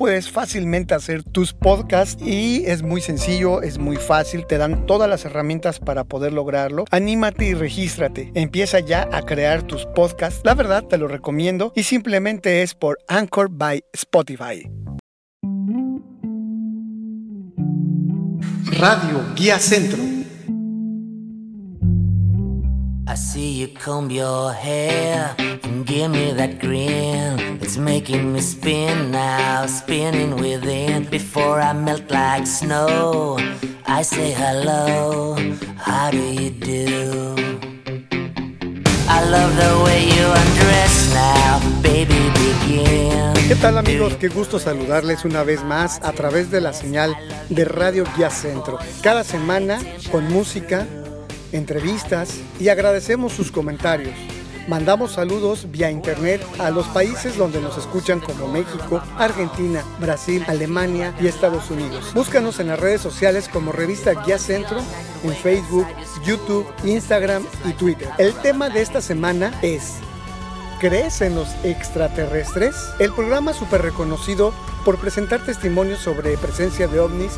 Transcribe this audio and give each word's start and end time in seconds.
puedes 0.00 0.30
fácilmente 0.30 0.94
hacer 0.94 1.22
tus 1.22 1.52
podcasts 1.52 2.22
y 2.24 2.64
es 2.64 2.82
muy 2.82 3.02
sencillo, 3.02 3.60
es 3.60 3.76
muy 3.76 3.96
fácil, 3.96 4.46
te 4.46 4.56
dan 4.56 4.86
todas 4.86 5.10
las 5.10 5.26
herramientas 5.26 5.78
para 5.78 6.04
poder 6.04 6.32
lograrlo. 6.32 6.86
Anímate 6.90 7.44
y 7.44 7.52
regístrate. 7.52 8.32
Empieza 8.32 8.80
ya 8.80 9.06
a 9.12 9.20
crear 9.20 9.62
tus 9.62 9.84
podcasts. 9.84 10.40
La 10.42 10.54
verdad 10.54 10.84
te 10.84 10.96
lo 10.96 11.06
recomiendo 11.06 11.74
y 11.76 11.82
simplemente 11.82 12.62
es 12.62 12.74
por 12.74 12.98
Anchor 13.08 13.50
by 13.50 13.84
Spotify. 13.92 14.70
Radio 18.78 19.22
Guía 19.36 19.58
Centro. 19.58 20.19
I 23.10 23.16
see 23.16 23.50
you 23.50 23.66
comb 23.66 24.08
your 24.08 24.52
hair 24.52 25.34
and 25.64 25.84
give 25.84 26.12
me 26.12 26.30
that 26.34 26.60
grin. 26.60 27.58
It's 27.60 27.76
making 27.76 28.32
me 28.32 28.40
spin 28.40 29.10
now, 29.10 29.66
spinning 29.66 30.36
within. 30.36 31.10
Before 31.10 31.60
I 31.60 31.72
melt 31.72 32.08
like 32.08 32.46
snow, 32.46 33.36
I 33.84 34.02
say 34.02 34.30
hello, 34.30 35.34
how 35.76 36.12
do 36.12 36.22
you 36.22 36.50
do? 36.50 37.34
I 39.08 39.18
love 39.28 39.56
the 39.56 39.82
way 39.84 40.06
you 40.06 40.26
undress 40.42 41.12
now, 41.12 41.58
baby 41.82 42.30
begin. 42.38 43.34
¿Qué 43.48 43.56
tal 43.56 43.76
amigos? 43.78 44.14
Qué 44.20 44.28
gusto 44.28 44.60
saludarles 44.60 45.24
una 45.24 45.42
vez 45.42 45.64
más 45.64 45.98
a 46.04 46.12
través 46.12 46.52
de 46.52 46.60
la 46.60 46.72
señal 46.72 47.16
de 47.48 47.64
Radio 47.64 48.04
Guía 48.16 48.30
Centro. 48.30 48.78
Cada 49.02 49.24
semana 49.24 49.80
con 50.12 50.32
música 50.32 50.86
entrevistas 51.52 52.40
y 52.58 52.68
agradecemos 52.68 53.32
sus 53.32 53.50
comentarios. 53.50 54.14
Mandamos 54.68 55.12
saludos 55.12 55.70
vía 55.70 55.90
internet 55.90 56.40
a 56.58 56.70
los 56.70 56.86
países 56.88 57.36
donde 57.36 57.60
nos 57.60 57.76
escuchan 57.76 58.20
como 58.20 58.46
México, 58.46 59.02
Argentina, 59.18 59.82
Brasil, 59.98 60.44
Alemania 60.46 61.14
y 61.20 61.26
Estados 61.26 61.70
Unidos. 61.70 62.12
Búscanos 62.14 62.60
en 62.60 62.68
las 62.68 62.78
redes 62.78 63.00
sociales 63.00 63.48
como 63.48 63.72
revista 63.72 64.12
Guía 64.24 64.38
Centro 64.38 64.78
en 65.24 65.34
Facebook, 65.34 65.86
YouTube, 66.24 66.66
Instagram 66.84 67.44
y 67.64 67.72
Twitter. 67.72 68.08
El 68.18 68.32
tema 68.34 68.68
de 68.68 68.82
esta 68.82 69.00
semana 69.00 69.58
es 69.62 69.94
¿Crees 70.80 71.20
en 71.20 71.34
los 71.34 71.48
extraterrestres? 71.62 72.74
El 72.98 73.12
programa 73.12 73.52
súper 73.52 73.82
reconocido 73.82 74.54
por 74.84 74.98
presentar 74.98 75.44
testimonios 75.44 75.98
sobre 76.00 76.38
presencia 76.38 76.88
de 76.88 77.00
ovnis 77.00 77.32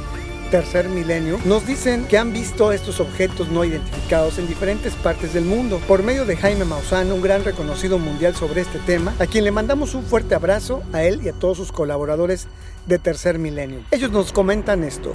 tercer 0.52 0.86
milenio, 0.90 1.38
nos 1.46 1.66
dicen 1.66 2.04
que 2.04 2.18
han 2.18 2.34
visto 2.34 2.72
estos 2.72 3.00
objetos 3.00 3.48
no 3.48 3.64
identificados 3.64 4.38
en 4.38 4.46
diferentes 4.46 4.92
partes 4.92 5.32
del 5.32 5.46
mundo. 5.46 5.80
Por 5.88 6.02
medio 6.02 6.26
de 6.26 6.36
Jaime 6.36 6.66
Maussan, 6.66 7.10
un 7.10 7.22
gran 7.22 7.42
reconocido 7.42 7.98
mundial 7.98 8.36
sobre 8.36 8.60
este 8.60 8.78
tema, 8.80 9.14
a 9.18 9.26
quien 9.26 9.44
le 9.44 9.50
mandamos 9.50 9.94
un 9.94 10.04
fuerte 10.04 10.34
abrazo 10.34 10.82
a 10.92 11.04
él 11.04 11.20
y 11.24 11.30
a 11.30 11.32
todos 11.32 11.56
sus 11.56 11.72
colaboradores 11.72 12.48
de 12.86 12.98
tercer 12.98 13.38
milenio. 13.38 13.80
Ellos 13.92 14.10
nos 14.10 14.30
comentan 14.30 14.84
esto. 14.84 15.14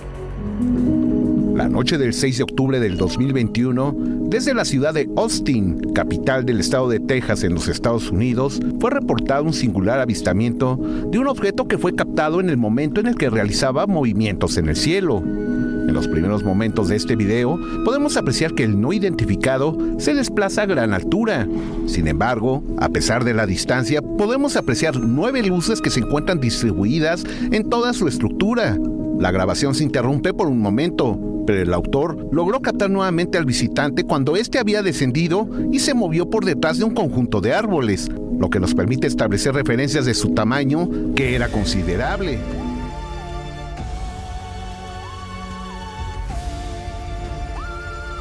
La 1.58 1.68
noche 1.68 1.98
del 1.98 2.14
6 2.14 2.38
de 2.38 2.44
octubre 2.44 2.80
del 2.80 2.98
2021, 2.98 3.96
desde 4.30 4.54
la 4.54 4.64
ciudad 4.64 4.94
de 4.94 5.10
Austin, 5.18 5.92
capital 5.96 6.46
del 6.46 6.60
estado 6.60 6.88
de 6.88 7.00
Texas 7.00 7.44
en 7.44 7.56
los 7.56 7.68
Estados 7.68 8.12
Unidos, 8.12 8.60
fue 8.80 8.92
reportado 8.92 9.44
un 9.44 9.54
singular 9.54 10.00
avistamiento 10.00 10.80
de 11.10 11.18
un 11.18 11.26
objeto 11.26 11.68
que 11.68 11.80
fue 11.80 11.96
captado 11.96 12.40
en 12.40 12.52
el 12.52 12.58
momento 12.58 13.02
en 13.02 13.08
el 13.08 13.16
que 13.16 13.32
realizaba 13.32 13.88
movimientos 13.88 14.56
en 14.58 14.70
el 14.70 14.76
cielo. 14.76 15.18
En 15.18 15.94
los 15.96 16.08
primeros 16.08 16.44
momentos 16.44 16.90
de 16.90 16.96
este 16.96 17.16
video 17.16 17.60
podemos 17.84 18.18
apreciar 18.18 18.54
que 18.54 18.64
el 18.64 18.80
no 18.80 18.94
identificado 18.94 19.76
se 19.98 20.14
desplaza 20.14 20.62
a 20.62 20.68
gran 20.68 20.94
altura. 20.94 21.48
Sin 21.88 22.08
embargo, 22.08 22.62
a 22.78 22.90
pesar 22.90 23.24
de 23.24 23.34
la 23.34 23.48
distancia, 23.48 24.04
podemos 24.04 24.58
apreciar 24.58 25.00
nueve 25.00 25.42
luces 25.42 25.82
que 25.82 25.90
se 25.90 26.02
encuentran 26.02 26.40
distribuidas 26.40 27.24
en 27.52 27.68
toda 27.68 27.94
su 27.94 28.08
estructura. 28.08 28.78
La 29.18 29.32
grabación 29.32 29.74
se 29.74 29.84
interrumpe 29.84 30.32
por 30.36 30.48
un 30.48 30.60
momento, 30.60 31.20
pero 31.48 31.62
el 31.62 31.74
autor 31.74 32.28
logró 32.32 32.62
captar 32.62 32.90
nuevamente 32.90 33.38
al 33.38 33.46
visitante 33.46 34.04
cuando 34.04 34.36
éste 34.36 34.60
había 34.60 34.84
descendido 34.84 35.48
y 35.72 35.80
se 35.80 35.94
movió 35.94 36.30
por 36.30 36.44
detrás 36.44 36.78
de 36.78 36.84
un 36.84 36.94
conjunto 36.94 37.40
de 37.40 37.54
árboles, 37.54 38.12
lo 38.38 38.50
que 38.50 38.60
nos 38.60 38.76
permite 38.76 39.08
establecer 39.08 39.56
referencias 39.56 40.06
de 40.06 40.14
su 40.14 40.34
tamaño, 40.34 40.90
que 41.16 41.36
era 41.36 41.48
considerable. 41.48 42.38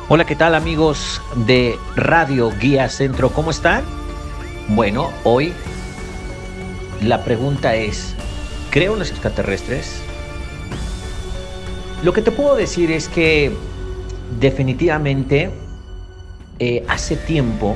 Hola, 0.09 0.25
¿qué 0.25 0.37
tal 0.37 0.55
amigos 0.55 1.21
de 1.49 1.75
Radio 1.97 2.53
Guía 2.61 2.89
Centro? 2.89 3.31
¿Cómo 3.31 3.51
están? 3.51 3.83
Bueno, 4.69 5.11
hoy 5.25 5.53
la 7.03 7.25
pregunta 7.25 7.75
es, 7.75 8.15
¿creo 8.71 8.93
en 8.93 9.01
los 9.01 9.11
extraterrestres? 9.11 10.06
Lo 12.07 12.13
que 12.13 12.23
te 12.23 12.31
puedo 12.31 12.55
decir 12.55 12.93
es 12.93 13.09
que 13.09 13.51
definitivamente 14.39 15.51
eh, 16.61 16.85
hace 16.87 17.17
tiempo, 17.17 17.75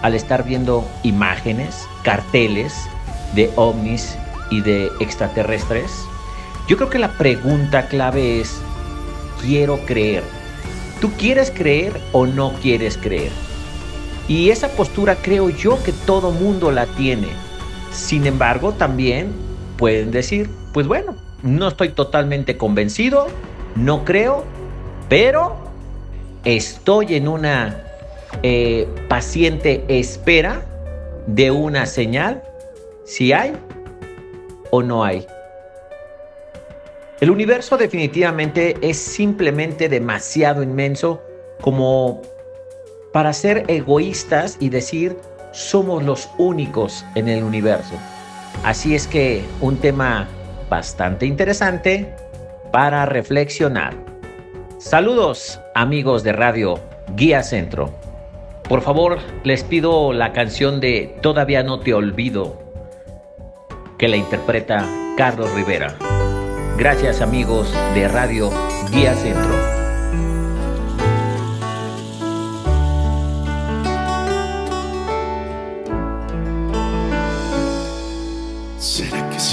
al 0.00 0.14
estar 0.14 0.42
viendo 0.42 0.88
imágenes, 1.02 1.86
carteles 2.02 2.74
de 3.34 3.50
ovnis 3.56 4.16
y 4.48 4.62
de 4.62 4.86
extraterrestres, 5.00 5.92
yo 6.66 6.78
creo 6.78 6.88
que 6.88 6.98
la 6.98 7.18
pregunta 7.18 7.88
clave 7.88 8.40
es, 8.40 8.58
quiero 9.42 9.84
creer. 9.84 10.22
¿Tú 11.02 11.10
quieres 11.18 11.50
creer 11.50 12.00
o 12.12 12.24
no 12.24 12.54
quieres 12.62 12.96
creer? 12.96 13.32
Y 14.28 14.48
esa 14.48 14.68
postura 14.68 15.16
creo 15.16 15.50
yo 15.50 15.76
que 15.82 15.92
todo 15.92 16.30
mundo 16.30 16.70
la 16.70 16.86
tiene. 16.86 17.28
Sin 17.92 18.26
embargo, 18.26 18.72
también 18.72 19.30
pueden 19.76 20.10
decir, 20.10 20.48
pues 20.72 20.86
bueno, 20.86 21.16
no 21.42 21.68
estoy 21.68 21.90
totalmente 21.90 22.56
convencido, 22.56 23.26
no 23.76 24.04
creo, 24.04 24.44
pero 25.08 25.56
estoy 26.44 27.14
en 27.14 27.28
una 27.28 27.84
eh, 28.42 28.88
paciente 29.08 29.84
espera 29.88 30.64
de 31.26 31.50
una 31.50 31.86
señal, 31.86 32.42
si 33.04 33.32
hay 33.32 33.52
o 34.70 34.82
no 34.82 35.04
hay. 35.04 35.26
El 37.20 37.30
universo 37.30 37.76
definitivamente 37.76 38.76
es 38.80 38.96
simplemente 38.98 39.88
demasiado 39.88 40.62
inmenso 40.62 41.20
como 41.60 42.22
para 43.12 43.32
ser 43.32 43.64
egoístas 43.68 44.56
y 44.58 44.70
decir 44.70 45.16
somos 45.52 46.02
los 46.02 46.30
únicos 46.38 47.04
en 47.14 47.28
el 47.28 47.42
universo. 47.42 47.94
Así 48.64 48.94
es 48.94 49.06
que 49.06 49.44
un 49.60 49.76
tema 49.76 50.28
bastante 50.70 51.26
interesante 51.26 52.14
para 52.72 53.04
reflexionar. 53.04 53.94
Saludos 54.78 55.60
amigos 55.74 56.22
de 56.22 56.32
Radio 56.32 56.80
Guía 57.16 57.42
Centro. 57.42 57.92
Por 58.66 58.80
favor, 58.80 59.18
les 59.42 59.64
pido 59.64 60.12
la 60.14 60.32
canción 60.32 60.80
de 60.80 61.18
Todavía 61.20 61.62
no 61.64 61.80
te 61.80 61.92
olvido, 61.92 62.62
que 63.98 64.08
la 64.08 64.16
interpreta 64.16 64.88
Carlos 65.16 65.52
Rivera. 65.54 65.96
Gracias 66.78 67.20
amigos 67.20 67.74
de 67.94 68.08
Radio 68.08 68.50
Guía 68.92 69.14
Centro. 69.14 69.79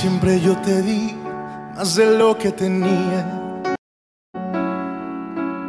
Siempre 0.08 0.40
yo 0.40 0.56
te 0.62 0.82
di 0.84 1.14
más 1.76 1.98
de 1.98 2.18
lo 2.18 2.38
que 2.38 2.54
tenía. 2.54 3.22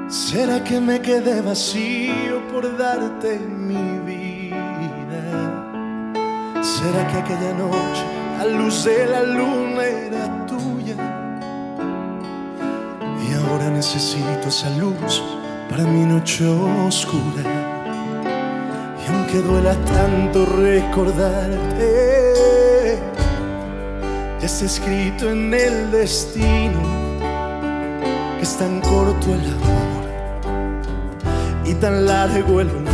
¿Será 0.08 0.62
que 0.62 0.78
me 0.80 1.00
quedé 1.00 1.40
vacío 1.42 2.46
por 2.52 2.78
darte 2.78 3.36
mi 3.40 3.98
vida? 4.06 5.24
¿Será 6.62 7.04
que 7.08 7.16
aquella 7.16 7.52
noche 7.54 8.04
la 8.38 8.44
luz 8.44 8.84
de 8.84 9.06
la 9.06 9.22
luna 9.24 9.82
era 9.82 10.46
tuya? 10.46 10.94
Y 13.24 13.34
ahora 13.34 13.70
necesito 13.70 14.46
esa 14.46 14.70
luz 14.78 15.20
para 15.68 15.82
mi 15.82 16.04
noche 16.04 16.46
oscura. 16.86 17.42
Y 19.02 19.10
aunque 19.10 19.38
duela 19.38 19.74
tanto 19.84 20.46
recordarte, 20.46 22.17
ya 24.40 24.46
está 24.46 24.66
escrito 24.66 25.30
en 25.30 25.52
el 25.52 25.90
destino 25.90 26.80
que 28.36 28.42
es 28.42 28.56
tan 28.56 28.80
corto 28.80 29.34
el 29.34 29.40
amor 29.40 29.98
y 31.64 31.74
tan 31.74 32.06
largo 32.06 32.60
el 32.60 32.68
olvido. 32.70 32.88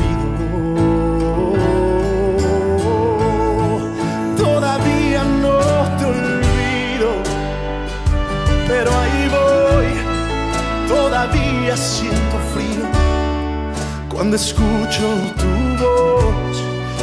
Todavía 4.37 5.25
no 5.25 5.59
te 5.99 6.05
olvido, 6.07 7.11
pero 8.67 8.91
ahí 8.91 9.29
voy, 9.39 10.89
todavía 10.89 11.77
siento 11.77 12.39
frío 12.55 12.87
cuando 14.09 14.37
escucho 14.37 15.05
tu 15.37 15.85
voz 15.85 16.57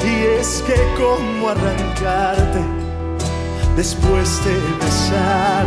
y 0.03 0.39
es 0.39 0.63
que 0.65 0.75
como 0.97 1.49
arrancarte 1.49 2.80
después 3.81 4.29
de 4.45 4.53
besar 4.85 5.65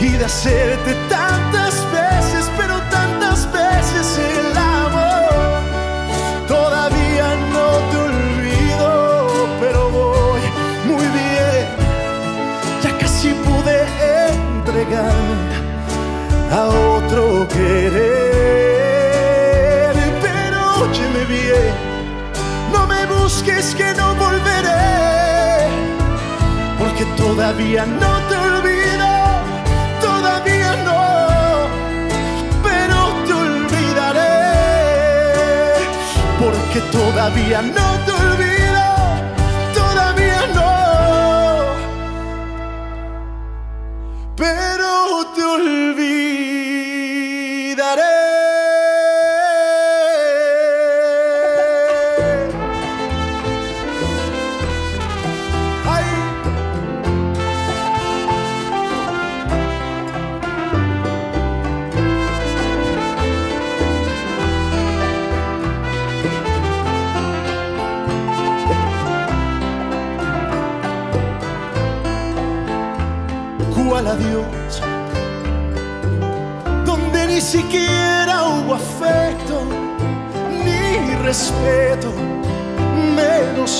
de 0.00 0.24
hacerte 0.24 0.94
tantas 1.08 1.74
veces, 1.90 2.48
pero 2.56 2.74
tantas 2.90 3.48
veces 3.52 4.18
el 4.18 4.56
amor. 4.56 5.62
Todavía 6.46 7.28
no 7.56 7.68
te 7.90 7.96
olvido, 8.08 9.48
pero 9.60 9.80
voy 9.90 10.42
muy 10.86 11.06
bien. 11.18 11.62
Ya 12.84 12.90
casi 12.98 13.30
pude 13.46 13.76
entregarme 14.30 15.54
a 16.52 16.60
otro 16.96 17.48
querer. 17.48 18.02
Pero 20.26 20.58
óyeme 20.82 21.22
bien, 21.36 21.72
no 22.72 22.86
me 22.86 23.06
busques 23.06 23.74
que 23.74 23.92
no 23.94 24.14
volveré, 24.14 24.41
todavía 27.34 27.86
no 27.86 28.12
te 28.28 28.36
olvido, 28.36 29.08
todavía 30.02 30.76
no, 30.84 31.02
pero 32.62 32.96
te 33.26 33.32
olvidaré, 33.32 34.42
porque 36.38 36.80
todavía 36.92 37.62
no 37.62 37.88
te 38.04 38.12
olvido, 38.12 38.41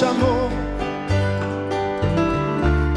amor. 0.05 0.51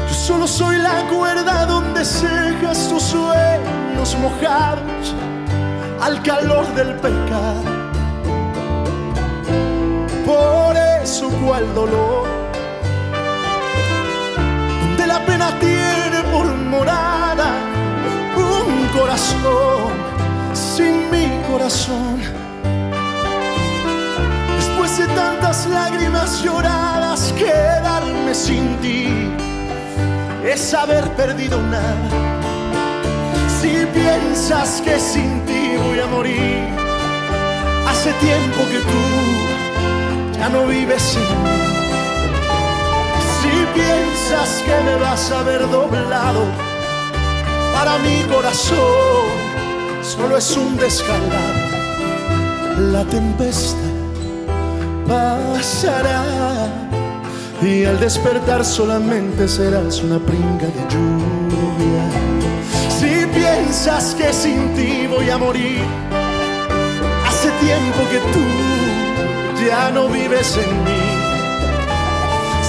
Yo 0.08 0.14
solo 0.14 0.46
soy 0.46 0.78
la 0.78 1.06
cuerda 1.08 1.66
donde 1.66 2.04
cejas 2.04 2.88
tus 2.88 3.02
sueños 3.02 4.16
mojados 4.20 5.14
al 6.00 6.22
calor 6.22 6.66
del 6.74 6.94
pecado. 6.96 7.62
Por 10.24 10.76
eso 11.02 11.28
cual 11.44 11.64
dolor 11.74 12.26
donde 14.80 15.06
la 15.06 15.24
pena 15.24 15.58
tiene 15.60 16.22
por 16.32 16.46
morada 16.46 17.48
un 18.36 18.88
corazón 18.98 19.92
sin 20.52 21.10
mi 21.10 21.28
corazón. 21.50 22.35
Tantas 25.16 25.66
lágrimas 25.66 26.42
lloradas, 26.42 27.32
quedarme 27.38 28.34
sin 28.34 28.76
ti 28.82 29.32
es 30.44 30.74
haber 30.74 31.04
perdido 31.16 31.60
nada. 31.62 32.08
Si 33.58 33.86
piensas 33.94 34.82
que 34.84 35.00
sin 35.00 35.40
ti 35.46 35.76
voy 35.84 36.00
a 36.00 36.06
morir, 36.06 36.68
hace 37.88 38.12
tiempo 38.26 38.60
que 38.70 38.80
tú 38.90 40.38
ya 40.38 40.50
no 40.50 40.66
vives 40.66 41.16
en 41.16 41.42
mí. 41.44 41.58
Si 43.40 43.54
piensas 43.74 44.62
que 44.66 44.76
me 44.84 44.96
vas 44.96 45.30
a 45.32 45.42
ver 45.44 45.62
doblado, 45.70 46.44
para 47.74 47.96
mi 47.98 48.22
corazón 48.34 49.26
solo 50.02 50.36
es 50.36 50.56
un 50.56 50.76
descalabro. 50.76 51.66
La 52.92 53.04
tempestad 53.04 53.95
pasará 55.06 56.24
y 57.62 57.84
al 57.84 57.98
despertar 57.98 58.64
solamente 58.64 59.48
serás 59.48 60.02
una 60.02 60.18
pringa 60.18 60.66
de 60.66 60.82
lluvia. 60.88 62.04
Si 62.98 63.26
piensas 63.26 64.14
que 64.14 64.32
sin 64.32 64.74
ti 64.74 65.06
voy 65.06 65.30
a 65.30 65.38
morir, 65.38 65.82
hace 67.26 67.50
tiempo 67.64 68.00
que 68.10 68.18
tú 68.32 69.66
ya 69.66 69.90
no 69.90 70.08
vives 70.08 70.56
en 70.56 70.84
mí. 70.84 71.06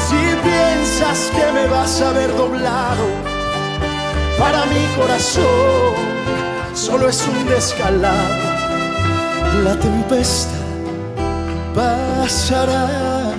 Si 0.07 0.47
piensas 0.47 1.31
que 1.35 1.51
me 1.51 1.67
vas 1.67 2.01
a 2.01 2.11
ver 2.13 2.35
doblado, 2.35 3.07
para 4.39 4.65
mi 4.65 4.85
corazón 4.95 5.95
solo 6.73 7.09
es 7.09 7.27
un 7.27 7.45
descalabro. 7.47 8.47
La 9.63 9.75
tempestad 9.79 10.56
pasará 11.77 13.35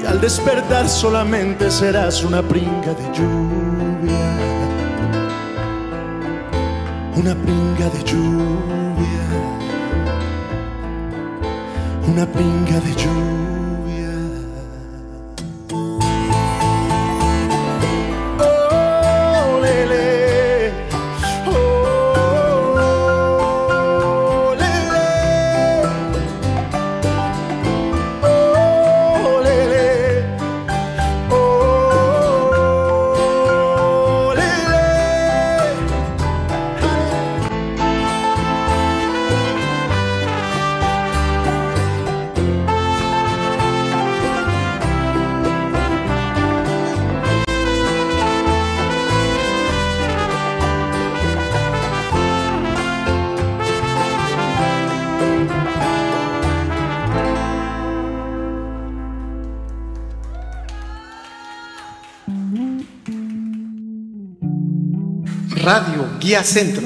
y 0.00 0.06
al 0.06 0.20
despertar 0.20 0.88
solamente 0.88 1.68
serás 1.68 2.22
una 2.22 2.40
pringa 2.42 2.92
de 3.00 3.06
lluvia. 3.16 4.26
Una 7.16 7.34
pringa 7.34 7.86
de 7.94 8.04
lluvia. 8.04 9.26
Una 12.06 12.24
pringa 12.26 12.78
de 12.86 12.92
lluvia. 13.02 13.43
Centro. 66.42 66.82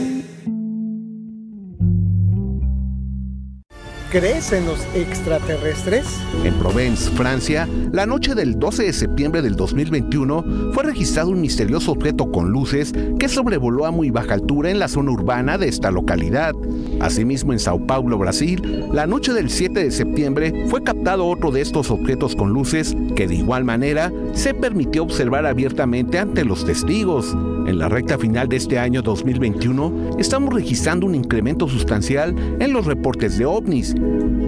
¿Crees 4.11 4.53
en 4.53 4.65
los 4.65 4.79
extraterrestres? 4.95 6.07
En 6.43 6.55
Provence, 6.55 7.11
Francia, 7.11 7.69
la 7.93 8.07
noche 8.07 8.35
del 8.35 8.59
12 8.59 8.85
de 8.85 8.93
septiembre 8.93 9.43
del 9.43 9.55
2021 9.55 10.73
fue 10.73 10.85
registrado 10.85 11.31
un 11.31 11.43
misterioso 11.43 11.93
objeto 11.93 12.33
con 12.33 12.51
luces 12.51 12.93
que 13.19 13.29
sobrevoló 13.29 13.85
a 13.85 13.91
muy 13.91 14.11
baja 14.11 14.35
altura 14.35 14.71
en 14.71 14.79
la 14.79 14.89
zona 14.89 15.11
urbana 15.11 15.59
de 15.59 15.69
esta 15.69 15.91
localidad. 15.91 16.55
Asimismo, 17.01 17.53
en 17.53 17.59
Sao 17.59 17.79
Paulo, 17.87 18.19
Brasil, 18.19 18.87
la 18.93 19.07
noche 19.07 19.33
del 19.33 19.51
7 19.51 19.85
de 19.85 19.91
septiembre 19.91 20.67
fue 20.69 20.83
captado 20.83 21.27
otro 21.27 21.51
de 21.51 21.61
estos 21.61 21.91
objetos 21.91 22.35
con 22.35 22.51
luces 22.51 22.97
que 23.15 23.29
de 23.29 23.37
igual 23.37 23.65
manera 23.65 24.13
se 24.33 24.53
permitió 24.55 25.05
observar 25.05 25.47
abiertamente 25.47 26.19
ante 26.19 26.45
los 26.45 26.65
testigos. 26.65 27.37
En 27.67 27.79
la 27.79 27.89
recta 27.89 28.19
final 28.19 28.49
de 28.49 28.57
este 28.57 28.79
año 28.79 29.03
2021, 29.03 30.17
estamos 30.19 30.53
registrando 30.53 31.07
un 31.07 31.15
incremento 31.15 31.69
sustancial 31.69 32.35
en 32.59 32.73
los 32.73 32.87
reportes 32.87 33.39
de 33.39 33.47
ovnis 33.47 33.95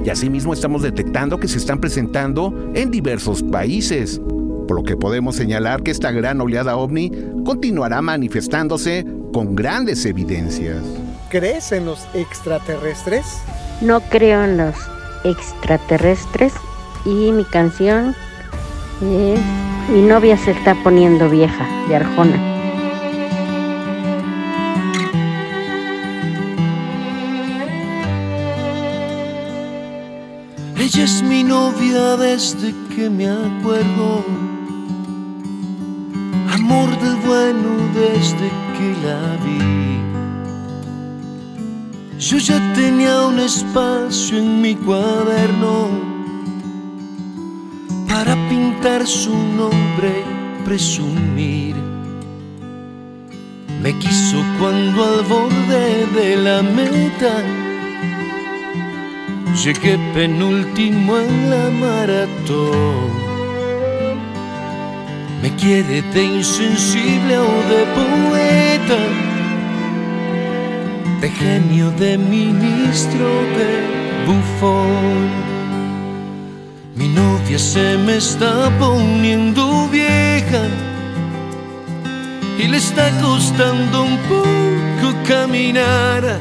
y 0.05 0.11
asimismo 0.11 0.53
estamos 0.53 0.83
detectando 0.83 1.39
que 1.39 1.49
se 1.49 1.59
están 1.59 1.81
presentando 1.81 2.73
en 2.75 2.91
diversos 2.91 3.43
países, 3.43 4.21
por 4.67 4.77
lo 4.77 4.83
que 4.83 4.97
podemos 4.97 5.37
señalar 5.37 5.83
que 5.83 5.91
esta 5.91 6.11
gran 6.11 6.41
oleada 6.41 6.77
ovni 6.77 7.13
continuará 7.45 8.01
manifestándose 8.03 9.07
con 9.33 9.55
grandes 9.55 10.05
evidencias. 10.07 10.83
¿Crees 11.31 11.71
en 11.71 11.85
los 11.87 12.09
extraterrestres? 12.13 13.25
No 13.81 14.01
creo 14.01 14.43
en 14.43 14.57
los 14.57 14.75
extraterrestres 15.23 16.53
y 17.05 17.31
mi 17.31 17.45
canción 17.45 18.17
es 19.01 19.41
Mi 19.91 20.03
novia 20.03 20.37
se 20.37 20.51
está 20.51 20.75
poniendo 20.83 21.29
vieja 21.29 21.69
de 21.89 21.95
Arjona. 21.95 22.37
Ella 30.77 31.05
es 31.05 31.23
mi 31.23 31.45
novia 31.45 32.17
desde 32.17 32.75
que 32.97 33.09
me 33.09 33.29
acuerdo, 33.29 34.25
amor 36.53 36.91
del 36.99 37.15
bueno 37.25 37.69
desde 37.95 38.49
que 38.77 39.07
la 39.07 39.37
vi 39.45 40.10
yo 42.21 42.37
ya 42.37 42.61
tenía 42.75 43.23
un 43.23 43.41
espacio 43.41 44.37
en 44.37 44.61
mi 44.61 44.75
cuaderno 44.75 45.89
para 48.07 48.35
pintar 48.51 49.07
su 49.07 49.35
nombre 49.35 50.23
y 50.23 50.65
presumir. 50.67 51.77
Me 53.83 53.99
quiso 53.99 54.45
cuando 54.59 55.03
al 55.03 55.23
borde 55.25 56.07
de 56.15 56.37
la 56.37 56.63
meta 56.63 57.43
llegué 59.65 59.99
penúltimo 60.13 61.17
en 61.17 61.51
la 61.51 61.71
maratón. 61.71 63.09
Me 65.41 65.57
quiere 65.57 66.03
de 66.03 66.23
insensible 66.23 67.39
o 67.39 67.53
de 67.73 67.81
poeta, 67.97 69.30
de 71.21 71.29
genio, 71.29 71.91
de 71.93 72.17
ministro, 72.17 73.27
de 73.59 74.25
bufón. 74.27 75.29
Mi 76.97 77.09
novia 77.09 77.59
se 77.59 77.99
me 77.99 78.17
está 78.17 78.71
poniendo 78.79 79.89
vieja 79.89 80.63
y 82.59 82.69
le 82.69 82.77
está 82.79 83.11
costando 83.21 84.05
un 84.05 84.17
poco 84.29 85.15
caminar. 85.27 86.39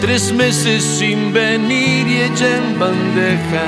Tres 0.00 0.32
meses 0.32 0.84
sin 0.84 1.32
venir 1.32 2.06
y 2.06 2.16
ella 2.22 2.56
en 2.58 2.78
bandeja. 2.78 3.66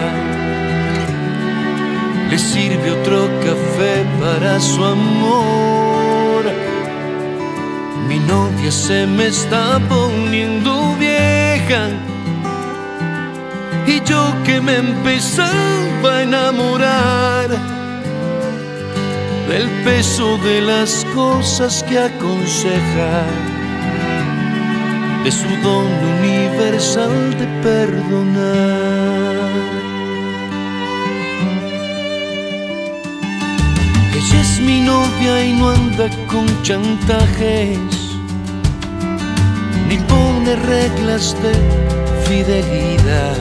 Le 2.31 2.39
sirve 2.39 2.91
otro 2.93 3.29
café 3.41 4.05
para 4.21 4.61
su 4.61 4.85
amor. 4.85 5.78
Mi 8.09 8.19
novia 8.21 8.73
se 8.73 9.07
me 9.07 9.27
está 9.27 9.79
poniendo 9.89 10.97
vieja. 10.97 11.91
Y 13.87 14.01
yo 14.03 14.35
que 14.45 14.61
me 14.61 14.77
empezaba 14.77 16.17
a 16.17 16.23
enamorar 16.23 17.49
del 19.49 19.69
peso 19.85 20.39
de 20.39 20.61
las 20.63 21.05
cosas 21.15 21.83
que 21.89 21.99
aconseja, 21.99 23.25
de 25.25 25.31
su 25.31 25.49
don 25.63 25.87
universal 26.19 27.37
de 27.39 27.47
perdonar. 27.63 28.88
Ella 34.31 34.41
es 34.43 34.61
mi 34.61 34.81
novia 34.81 35.43
y 35.43 35.55
no 35.55 35.71
anda 35.71 36.11
con 36.27 36.47
chantajes, 36.63 37.79
ni 39.89 39.97
pone 39.97 40.55
reglas 40.55 41.35
de 41.43 41.55
fidelidad. 42.27 43.39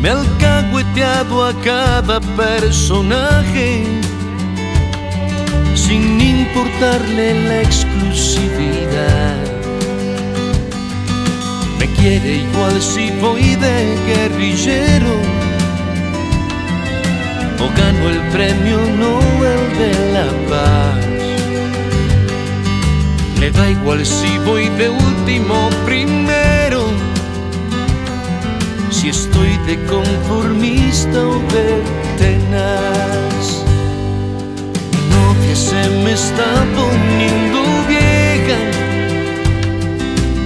Me 0.00 0.08
ha 0.08 0.18
alcahueteado 0.18 1.46
a 1.46 1.52
cada 1.62 2.20
personaje 2.36 3.84
sin 5.76 6.20
importarle 6.20 7.34
la 7.48 7.62
exclusividad. 7.62 9.36
Me 11.78 11.86
quiere 11.86 12.38
igual 12.38 12.82
si 12.82 13.12
voy 13.20 13.54
de 13.54 13.96
guerrillero 14.08 15.31
o 17.62 17.68
gano 17.76 18.08
el 18.08 18.20
premio 18.34 18.78
Nobel 19.02 19.62
de 19.80 19.92
la 20.14 20.28
Paz. 20.50 21.04
Le 23.40 23.50
da 23.50 23.70
igual 23.70 24.04
si 24.04 24.38
voy 24.46 24.68
de 24.80 24.88
último 24.88 25.70
primero 25.84 26.80
si 29.02 29.08
estoy 29.08 29.56
de 29.66 29.76
conformista 29.86 31.18
o 31.26 31.38
de 31.54 31.68
tenaz. 32.18 33.64
Mi 34.92 35.00
novia 35.16 35.56
se 35.56 35.82
me 36.04 36.12
está 36.12 36.50
poniendo 36.78 37.58
vieja 37.88 38.58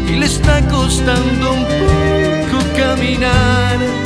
y 0.08 0.12
le 0.20 0.26
está 0.26 0.66
costando 0.68 1.52
un 1.52 1.64
poco 1.64 2.58
caminar. 2.76 4.05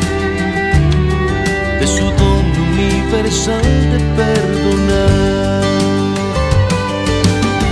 universal 2.81 3.61
de 3.91 3.99
perdonar. 4.17 5.63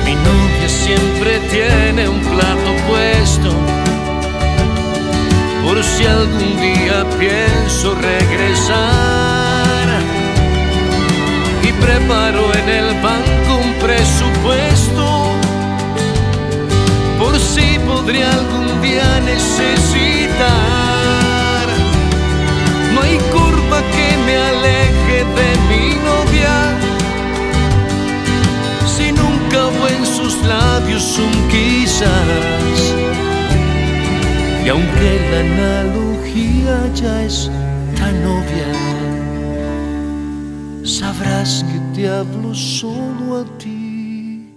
Mi 0.05 0.15
novia 0.15 0.69
siempre 0.69 1.39
tiene 1.51 2.07
un 2.07 2.19
plato 2.19 2.69
puesto 2.87 3.51
por 5.63 5.83
si 5.83 6.05
algún 6.05 6.59
día 6.61 7.05
pienso 7.17 7.95
regresar. 7.95 9.87
Y 11.63 11.71
preparo 11.73 12.53
en 12.53 12.69
el 12.69 12.93
banco 13.01 13.51
un 13.63 13.73
presupuesto 13.85 15.05
por 17.19 17.37
si 17.39 17.79
podría 17.79 18.31
algún 18.31 18.81
día 18.81 19.19
necesitar. 19.25 20.49
No 22.93 23.01
hay 23.01 23.17
curva 23.33 23.81
que 23.93 24.17
me 24.25 24.37
aleje 24.37 24.88
mi 25.69 25.95
novia. 26.09 26.55
Si 28.85 29.11
nunca 29.11 29.67
hubo 29.67 29.87
en 29.87 30.05
sus 30.05 30.35
labios 30.45 31.17
un 31.17 31.35
quizás. 31.49 32.79
Y 34.65 34.69
aunque 34.69 35.09
la 35.31 35.39
analogía 35.49 36.75
ya 36.93 37.23
es 37.23 37.49
tan 37.97 38.15
obvia, 38.25 38.71
sabrás 40.83 41.63
que 41.69 41.79
te 41.95 42.09
hablo 42.09 42.53
solo 42.53 43.41
a 43.41 43.45
ti, 43.57 44.53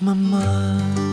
mamá. 0.00 1.07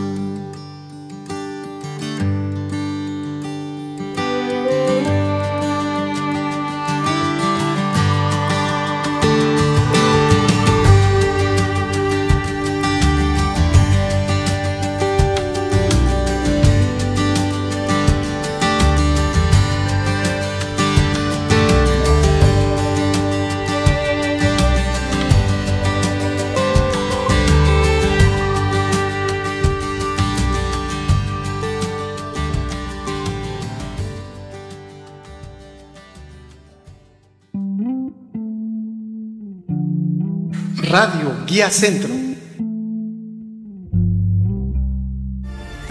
Centro. 41.56 42.10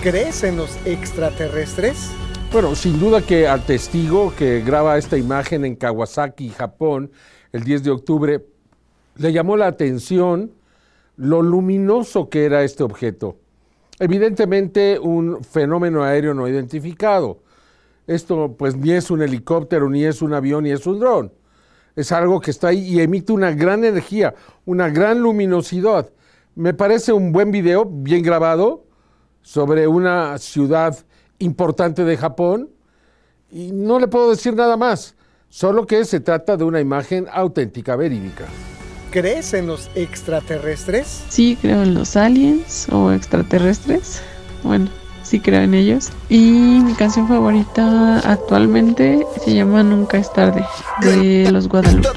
¿Crees 0.04 0.44
en 0.44 0.58
los 0.58 0.78
extraterrestres? 0.86 2.12
Bueno, 2.52 2.76
sin 2.76 3.00
duda 3.00 3.24
que 3.24 3.48
al 3.48 3.66
testigo 3.66 4.32
que 4.38 4.62
graba 4.62 5.00
esta 5.00 5.18
imagen 5.18 5.66
en 5.66 5.76
Kawasaki, 5.76 6.50
Japón, 6.50 7.12
el 7.52 7.64
10 7.64 7.84
de 7.84 7.92
octubre, 7.92 8.46
le 9.16 9.34
llamó 9.34 9.58
la 9.58 9.66
atención 9.66 10.52
lo 11.18 11.42
luminoso 11.42 12.30
que 12.30 12.46
era 12.46 12.64
este 12.64 12.84
objeto. 12.84 13.40
Evidentemente 13.98 15.00
un 15.00 15.44
fenómeno 15.44 16.04
aéreo 16.04 16.36
no 16.36 16.48
identificado. 16.48 17.40
Esto 18.06 18.56
pues 18.56 18.76
ni 18.76 18.92
es 18.92 19.10
un 19.10 19.24
helicóptero, 19.24 19.90
ni 19.90 20.06
es 20.06 20.22
un 20.22 20.36
avión, 20.36 20.66
ni 20.66 20.72
es 20.72 20.86
un 20.86 21.00
dron. 21.00 21.32
Es 21.96 22.12
algo 22.12 22.42
que 22.42 22.52
está 22.52 22.70
ahí 22.70 22.80
y 22.80 23.00
emite 23.00 23.32
una 23.32 23.52
gran 23.52 23.84
energía, 23.86 24.36
una 24.66 24.90
gran 24.90 25.20
luminosidad. 25.20 26.10
Me 26.56 26.74
parece 26.74 27.14
un 27.14 27.32
buen 27.32 27.52
video, 27.52 27.86
bien 27.86 28.22
grabado, 28.22 28.86
sobre 29.42 29.88
una 29.88 30.38
ciudad 30.38 30.98
importante 31.40 32.04
de 32.04 32.18
Japón. 32.18 32.70
Y 33.50 33.72
no 33.72 34.00
le 34.00 34.08
puedo 34.08 34.32
decir 34.32 34.56
nada 34.56 34.76
más, 34.76 35.16
solo 35.50 35.86
que 35.86 36.04
se 36.04 36.20
trata 36.20 36.58
de 36.58 36.64
una 36.66 36.82
imagen 36.82 37.28
auténtica, 37.32 37.96
verídica. 37.96 38.46
¿Crees 39.12 39.54
en 39.54 39.68
los 39.68 39.90
extraterrestres? 39.96 41.24
Sí, 41.30 41.58
creo 41.62 41.84
en 41.84 41.94
los 41.94 42.18
aliens 42.18 42.88
o 42.92 43.14
extraterrestres. 43.14 44.22
Bueno, 44.64 44.90
sí 45.26 45.40
creo 45.40 45.62
en 45.62 45.74
ellos. 45.74 46.12
Y 46.30 46.40
mi 46.40 46.94
canción 46.94 47.28
favorita 47.28 48.20
actualmente 48.20 49.26
se 49.44 49.54
llama 49.54 49.84
Nunca 49.84 50.18
es 50.18 50.32
tarde, 50.32 50.66
de 51.02 51.52
los 51.52 51.68
Guadalupe. 51.68 52.10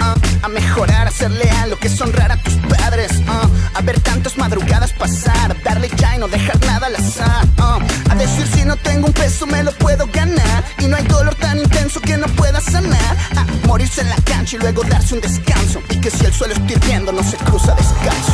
Ah, 0.00 0.14
a 0.42 0.48
mejorar, 0.48 1.06
a 1.06 1.10
ser 1.10 1.30
leal, 1.30 1.70
lo 1.70 1.76
que 1.76 1.88
es 1.88 2.00
honrar 2.00 2.32
a 2.32 2.42
tus 2.42 2.54
padres. 2.54 3.12
ah, 3.28 3.48
a 3.74 3.82
ver 3.82 4.00
tantas 4.00 4.36
madrugadas 4.36 4.92
pasar, 4.94 5.56
darle 5.62 5.88
ya 5.96 6.16
y 6.16 6.18
no 6.18 6.28
dejar 6.28 6.58
nada 6.66 6.86
al 6.88 6.96
azar. 6.96 7.46
ah, 7.58 7.78
a 8.10 8.14
decir 8.14 8.46
si 8.46 8.64
no 8.64 8.76
tengo 8.76 9.06
un 9.06 9.12
peso 9.12 9.46
me 9.46 9.62
lo 9.62 9.72
puedo 9.72 10.06
ganar. 10.12 10.64
Y 10.78 10.86
no 10.86 10.96
hay 10.96 11.04
dolor 11.04 11.34
tan 11.36 11.58
intenso 11.58 12.00
que 12.00 12.16
no 12.16 12.26
pueda 12.28 12.60
sanar. 12.60 13.16
A 13.36 13.66
morirse 13.66 14.00
en 14.00 14.08
la 14.08 14.16
cancha 14.24 14.56
y 14.56 14.58
luego 14.58 14.82
darse 14.82 15.14
un 15.14 15.20
descanso. 15.20 15.80
Y 15.90 15.96
que 15.96 16.10
si 16.10 16.24
el 16.24 16.32
suelo 16.32 16.54
está 16.54 16.72
hirviendo 16.72 17.12
no 17.12 17.22
se 17.22 17.36
cruza 17.36 17.74
descalzo. 17.74 18.32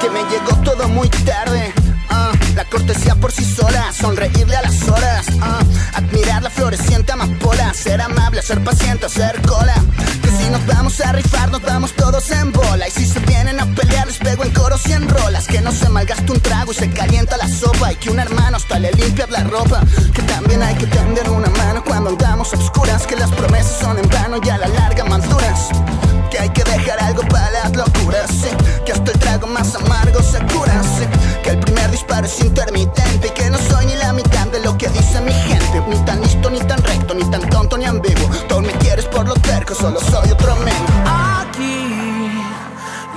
Que 0.00 0.10
me 0.10 0.20
llegó 0.24 0.56
todo 0.64 0.88
muy 0.88 1.08
tarde. 1.08 1.72
ah, 2.10 2.32
la 2.56 2.64
cortesía 2.64 3.14
por 3.14 3.30
sí 3.32 3.44
sola, 3.44 3.92
sonreírle 3.92 4.56
a 4.56 4.62
las 4.62 4.82
horas. 4.88 5.26
ah, 5.40 5.60
admirar 5.94 6.42
la 6.42 6.50
floreciente 6.50 7.12
amapola, 7.12 7.72
ser 7.74 8.00
amable, 8.00 8.42
ser 8.42 8.62
paciente, 8.64 9.06
hacer 9.06 9.40
cola. 9.42 9.74
Que 10.22 10.30
si 10.30 10.50
nos 10.50 10.64
vamos 10.66 11.00
a 11.00 11.12
rifar, 11.12 11.50
nos 11.50 11.62
vamos 11.62 11.92
todos 11.92 12.30
en 12.30 12.50
bola. 12.52 12.88
Y 12.88 12.90
si 12.90 13.06
se 13.06 13.20
vienen 13.20 13.60
a 13.60 13.66
pelear, 13.66 14.06
les 14.06 14.18
pego 14.18 14.44
en 14.44 14.50
coros 14.50 14.86
y 14.86 14.92
en 14.92 15.08
rolas. 15.08 15.46
Que 15.46 15.60
no 15.60 15.70
se 15.72 15.88
malgaste 15.88 16.32
un 16.32 16.40
trago 16.40 16.72
y 16.72 16.74
se 16.74 16.90
calienta 16.90 17.36
la 17.36 17.48
sopa. 17.48 17.92
Y 17.92 17.96
que 17.96 18.10
un 18.10 18.18
hermano 18.18 18.56
hasta 18.56 18.78
le 18.78 18.90
limpia 18.92 19.26
la 19.30 19.44
ropa. 19.44 19.82
Que 20.12 20.22
también 20.22 20.62
hay 20.62 20.74
que 20.74 20.86
tender 20.86 21.28
una 21.30 21.48
mano 21.50 21.82
cuando 21.84 22.10
andamos 22.10 22.52
a 22.52 22.56
obscuras. 22.56 23.06
Que 23.06 23.16
las 23.16 23.30
promesas 23.30 23.78
son 23.80 23.98
en 23.98 24.08
vano 24.08 24.40
y 24.42 24.48
a 24.48 24.58
la 24.58 24.68
larga 24.68 25.03
Que 26.30 26.38
hay 26.38 26.50
que 26.50 26.64
dejar 26.64 27.02
algo 27.02 27.22
para 27.28 27.50
las 27.50 27.76
locuras. 27.76 28.30
Que 28.84 28.92
hasta 28.92 29.12
el 29.12 29.18
trago 29.18 29.46
más 29.46 29.74
amargo 29.74 30.20
se 30.22 30.38
cura. 30.52 30.82
Que 31.42 31.50
el 31.50 31.58
primer 31.58 31.90
disparo 31.90 32.26
es 32.26 32.40
intermitente. 32.40 33.28
Y 33.28 33.30
que 33.30 33.50
no 33.50 33.58
soy 33.58 33.86
ni 33.86 33.94
la 33.96 34.12
mitad 34.12 34.46
de 34.48 34.60
lo 34.60 34.76
que 34.76 34.88
dice 34.88 35.20
mi 35.20 35.32
gente. 35.32 35.82
Ni 35.88 35.98
tan 36.04 36.20
listo, 36.20 36.50
ni 36.50 36.60
tan 36.60 36.82
recto, 36.82 37.14
ni 37.14 37.24
tan 37.30 37.48
tonto, 37.48 37.76
ni 37.76 37.84
ambiguo. 37.84 38.28
Tú 38.48 38.60
me 38.60 38.72
quieres 38.72 39.06
por 39.06 39.26
lo 39.26 39.34
terco, 39.34 39.74
solo 39.74 40.00
soy 40.00 40.30
otro 40.30 40.56
men. 40.56 40.74
Aquí 41.06 42.42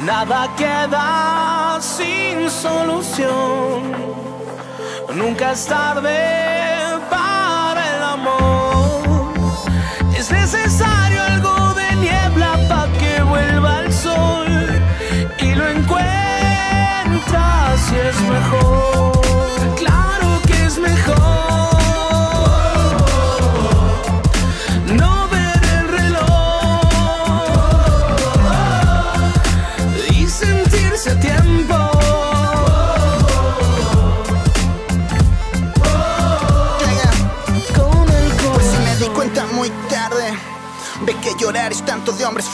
nada 0.04 0.50
queda 0.58 1.80
sin 1.82 2.50
solución. 2.50 3.92
Nunca 5.14 5.54
es 5.54 5.66
tarde 5.66 6.87
mejor. 18.28 19.76
Claro 19.76 20.42
que 20.46 20.66
es 20.66 20.78
mejor. 20.78 21.27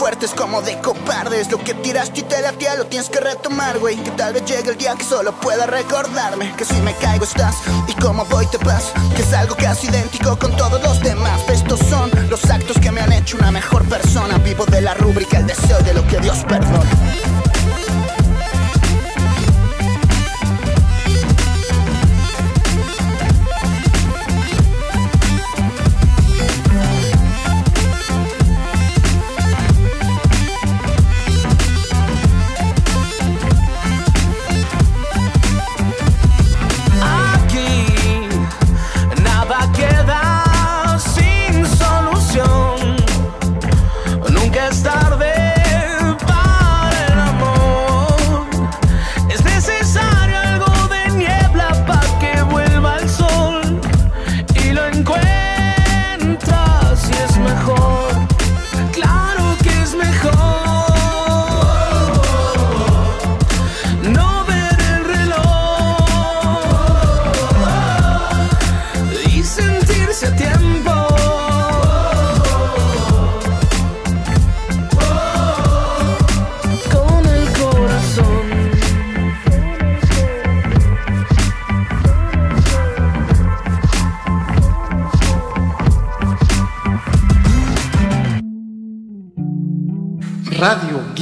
Fuertes 0.04 0.32
como 0.32 0.62
de 0.62 0.78
cobardes. 0.80 1.50
Lo 1.50 1.58
que 1.60 1.74
tiraste 1.76 2.20
y 2.20 2.24
te 2.24 2.42
latía 2.42 2.76
lo 2.76 2.86
tienes 2.88 3.10
que 3.10 3.22
retomar, 3.22 3.80
güey. 3.80 3.96
Que 3.96 4.12
tal 4.12 4.34
vez 4.34 4.44
llegue 4.44 4.72
el 4.72 4.78
día 4.78 4.96
que 4.96 5.06
solo 5.06 5.32
pueda 5.32 5.66
recordarme. 5.66 6.54
Que 6.58 6.66
si 6.66 6.74
me 6.82 6.94
caigo 6.96 7.24
estás 7.24 7.56
y 7.88 7.94
como 7.94 8.26
voy 8.26 8.46
te 8.48 8.58
vas. 8.58 8.92
Que 9.16 9.22
es 9.22 9.34
algo 9.34 9.56
casi 9.56 9.88
idéntico 9.88 10.38
con 10.38 10.58
todos 10.58 10.84
los 10.84 11.00
demás. 11.00 11.40
Estos 11.48 11.80
son 11.90 12.12
los 12.30 12.44
actos 12.50 12.78
que 12.82 12.92
me 12.92 13.00
han 13.00 13.14
hecho 13.14 13.38
una 13.38 13.52
mejor 13.52 13.88
persona. 13.88 14.38
Vivo 14.40 14.66
de 14.66 14.82
la 14.82 14.94
rúbrica 14.94 15.38
el 15.38 15.48
deseo 15.48 15.80
de 15.80 15.94
lo 15.94 16.06
que 16.06 16.20
Dios 16.20 16.44
perdona. 16.50 16.92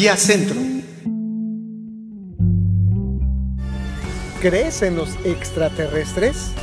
Guía 0.01 0.17
Centro. 0.17 0.59
¿Crees 4.41 4.81
en 4.81 4.95
los 4.95 5.15
extraterrestres? 5.23 6.55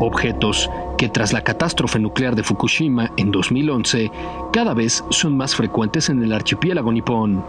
Objetos 0.00 0.70
que 0.96 1.10
tras 1.10 1.34
la 1.34 1.42
catástrofe 1.42 1.98
nuclear 1.98 2.34
de 2.34 2.42
Fukushima 2.42 3.12
en 3.18 3.30
2011 3.30 4.10
cada 4.54 4.72
vez 4.72 5.04
son 5.10 5.36
más 5.36 5.54
frecuentes 5.54 6.08
en 6.08 6.22
el 6.22 6.32
archipiélago 6.32 6.92
nipón. 6.92 7.44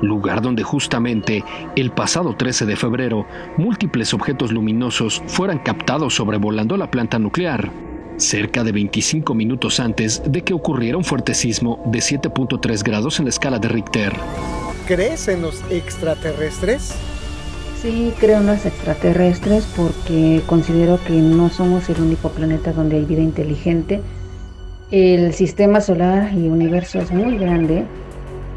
Lugar 0.00 0.40
donde 0.40 0.62
justamente 0.62 1.44
el 1.76 1.90
pasado 1.90 2.34
13 2.34 2.64
de 2.64 2.76
febrero 2.76 3.26
múltiples 3.58 4.14
objetos 4.14 4.52
luminosos 4.52 5.22
fueran 5.26 5.58
captados 5.58 6.14
sobrevolando 6.14 6.78
la 6.78 6.90
planta 6.90 7.18
nuclear, 7.18 7.70
cerca 8.18 8.64
de 8.64 8.72
25 8.72 9.34
minutos 9.34 9.80
antes 9.80 10.22
de 10.24 10.42
que 10.42 10.54
ocurriera 10.54 10.96
un 10.96 11.04
fuerte 11.04 11.34
sismo 11.34 11.82
de 11.86 11.98
7.3 11.98 12.82
grados 12.82 13.18
en 13.18 13.26
la 13.26 13.30
escala 13.30 13.58
de 13.58 13.68
Richter. 13.68 14.12
¿Crees 14.86 15.28
en 15.28 15.42
los 15.42 15.62
extraterrestres? 15.70 16.94
Sí, 17.82 18.12
creo 18.18 18.38
en 18.38 18.46
los 18.46 18.64
extraterrestres 18.64 19.66
porque 19.76 20.42
considero 20.46 20.98
que 21.06 21.14
no 21.14 21.50
somos 21.50 21.88
el 21.88 22.00
único 22.00 22.30
planeta 22.30 22.72
donde 22.72 22.96
hay 22.96 23.04
vida 23.04 23.22
inteligente. 23.22 24.00
El 24.90 25.34
sistema 25.34 25.80
solar 25.80 26.32
y 26.32 26.48
universo 26.48 27.00
es 27.00 27.10
muy 27.10 27.36
grande 27.38 27.84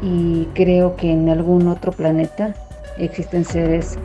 y 0.02 0.46
creo 0.54 0.96
que 0.96 1.10
en 1.10 1.28
algún 1.28 1.68
otro 1.68 1.92
planeta 1.92 2.54
existen 2.98 3.44
seres 3.44 3.98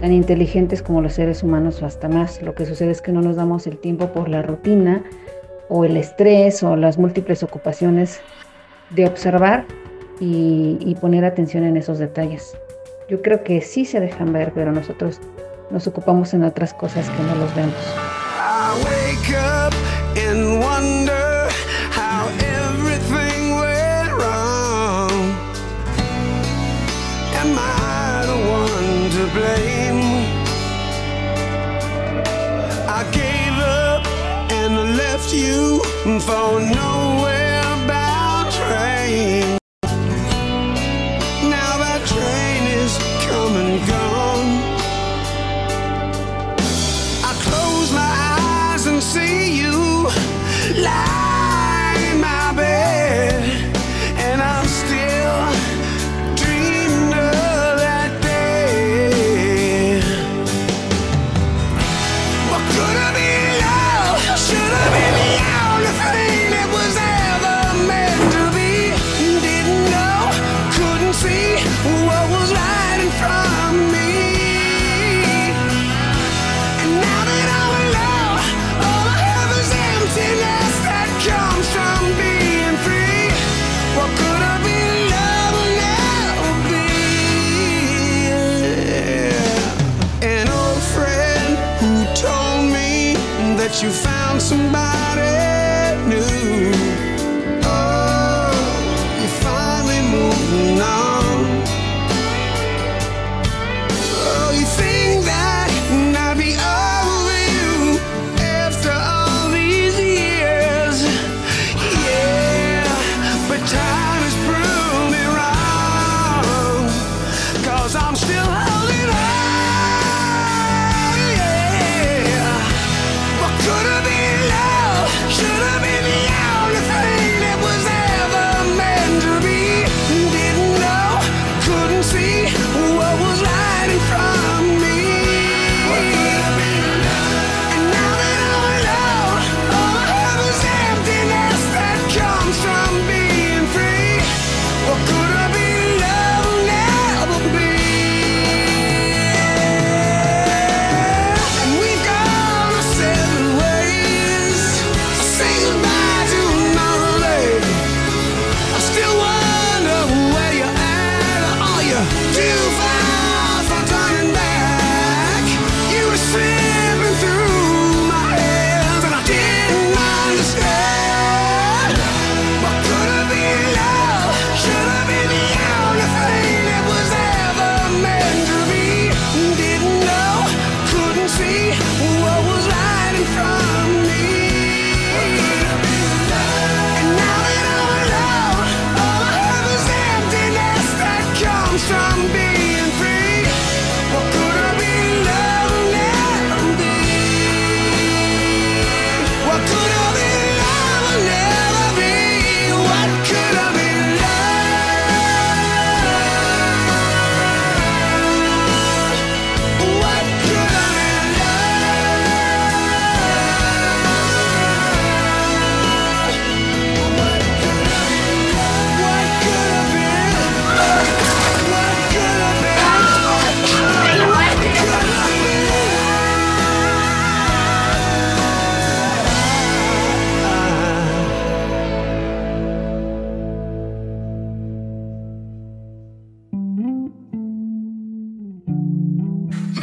tan 0.00 0.12
inteligentes 0.12 0.82
como 0.82 1.00
los 1.00 1.14
seres 1.14 1.42
humanos 1.42 1.82
o 1.82 1.86
hasta 1.86 2.08
más. 2.08 2.42
Lo 2.42 2.54
que 2.54 2.66
sucede 2.66 2.90
es 2.90 3.02
que 3.02 3.12
no 3.12 3.22
nos 3.22 3.36
damos 3.36 3.66
el 3.66 3.78
tiempo 3.78 4.12
por 4.12 4.28
la 4.28 4.42
rutina 4.42 5.02
o 5.68 5.84
el 5.84 5.96
estrés 5.96 6.62
o 6.62 6.76
las 6.76 6.98
múltiples 6.98 7.42
ocupaciones 7.42 8.20
de 8.90 9.06
observar 9.06 9.64
y, 10.20 10.96
poner 11.00 11.24
atención 11.24 11.64
en 11.64 11.76
esos 11.76 11.98
detalles. 11.98 12.56
Yo 13.08 13.20
creo 13.22 13.44
que 13.44 13.60
sí 13.60 13.84
se 13.84 14.00
dejan 14.00 14.32
ver, 14.32 14.52
pero 14.54 14.72
nosotros 14.72 15.20
nos 15.70 15.86
ocupamos 15.86 16.32
en 16.34 16.44
otras 16.44 16.72
cosas 16.72 17.08
que 17.10 17.22
no 17.22 17.34
los 17.36 17.54
vemos. 17.54 18.15
You 35.56 35.80
for 36.28 36.60
nowhere 36.80 37.64
bound 37.90 38.46
train. 38.58 39.58
Now 41.56 41.72
that 41.82 42.00
train 42.14 42.62
is 42.82 42.92
come 43.26 43.54
and 43.62 43.76
gone. 43.92 44.50
I 47.30 47.32
close 47.46 47.88
my 48.02 48.12
eyes 48.40 48.86
and 48.86 49.02
see 49.02 49.60
you 49.62 49.76
lie 50.84 51.15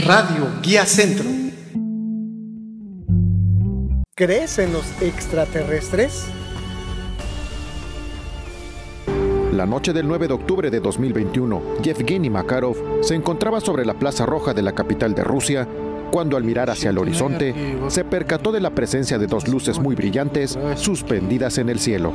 Radio 0.06 0.50
Guía 0.62 0.86
Centro. 0.86 1.24
¿Crees 4.16 4.60
en 4.60 4.74
los 4.74 4.84
extraterrestres? 5.02 6.26
La 9.54 9.66
noche 9.66 9.94
del 9.94 10.06
9 10.08 10.28
de 10.28 10.34
octubre 10.34 10.70
de 10.70 10.82
2021, 10.82 11.78
Yevgeny 11.82 12.30
Makarov 12.30 12.76
se 13.02 13.16
encontraba 13.16 13.62
sobre 13.62 13.86
la 13.86 13.94
Plaza 13.94 14.26
Roja 14.26 14.54
de 14.54 14.64
la 14.64 14.74
capital 14.74 15.16
de 15.16 15.24
Rusia 15.24 15.68
cuando 16.12 16.36
al 16.36 16.44
mirar 16.44 16.70
hacia 16.70 16.90
el 16.90 16.98
horizonte 16.98 17.56
se 17.88 18.04
percató 18.04 18.52
de 18.52 18.60
la 18.60 18.76
presencia 18.76 19.18
de 19.18 19.28
dos 19.28 19.48
luces 19.48 19.80
muy 19.80 19.96
brillantes 19.96 20.60
suspendidas 20.76 21.58
en 21.60 21.70
el 21.70 21.80
cielo. 21.80 22.12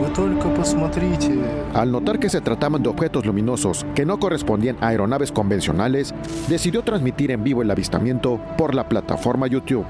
Вы 0.00 0.08
только 0.14 0.48
посмотрите. 0.48 1.38
Al 1.74 1.92
notar 1.92 2.18
que 2.18 2.30
se 2.30 2.40
trataban 2.40 2.82
de 2.82 2.88
objetos 2.88 3.26
luminosos 3.26 3.84
que 3.94 4.06
no 4.06 4.18
correspondían 4.18 4.76
a 4.80 4.88
aeronaves 4.88 5.30
convencionales, 5.30 6.14
decidió 6.48 6.82
transmitir 6.82 7.30
en 7.30 7.44
vivo 7.44 7.62
el 7.62 7.70
avistamiento 7.70 8.40
por 8.56 8.74
la 8.74 8.88
plataforma 8.88 9.46
YouTube. 9.46 9.86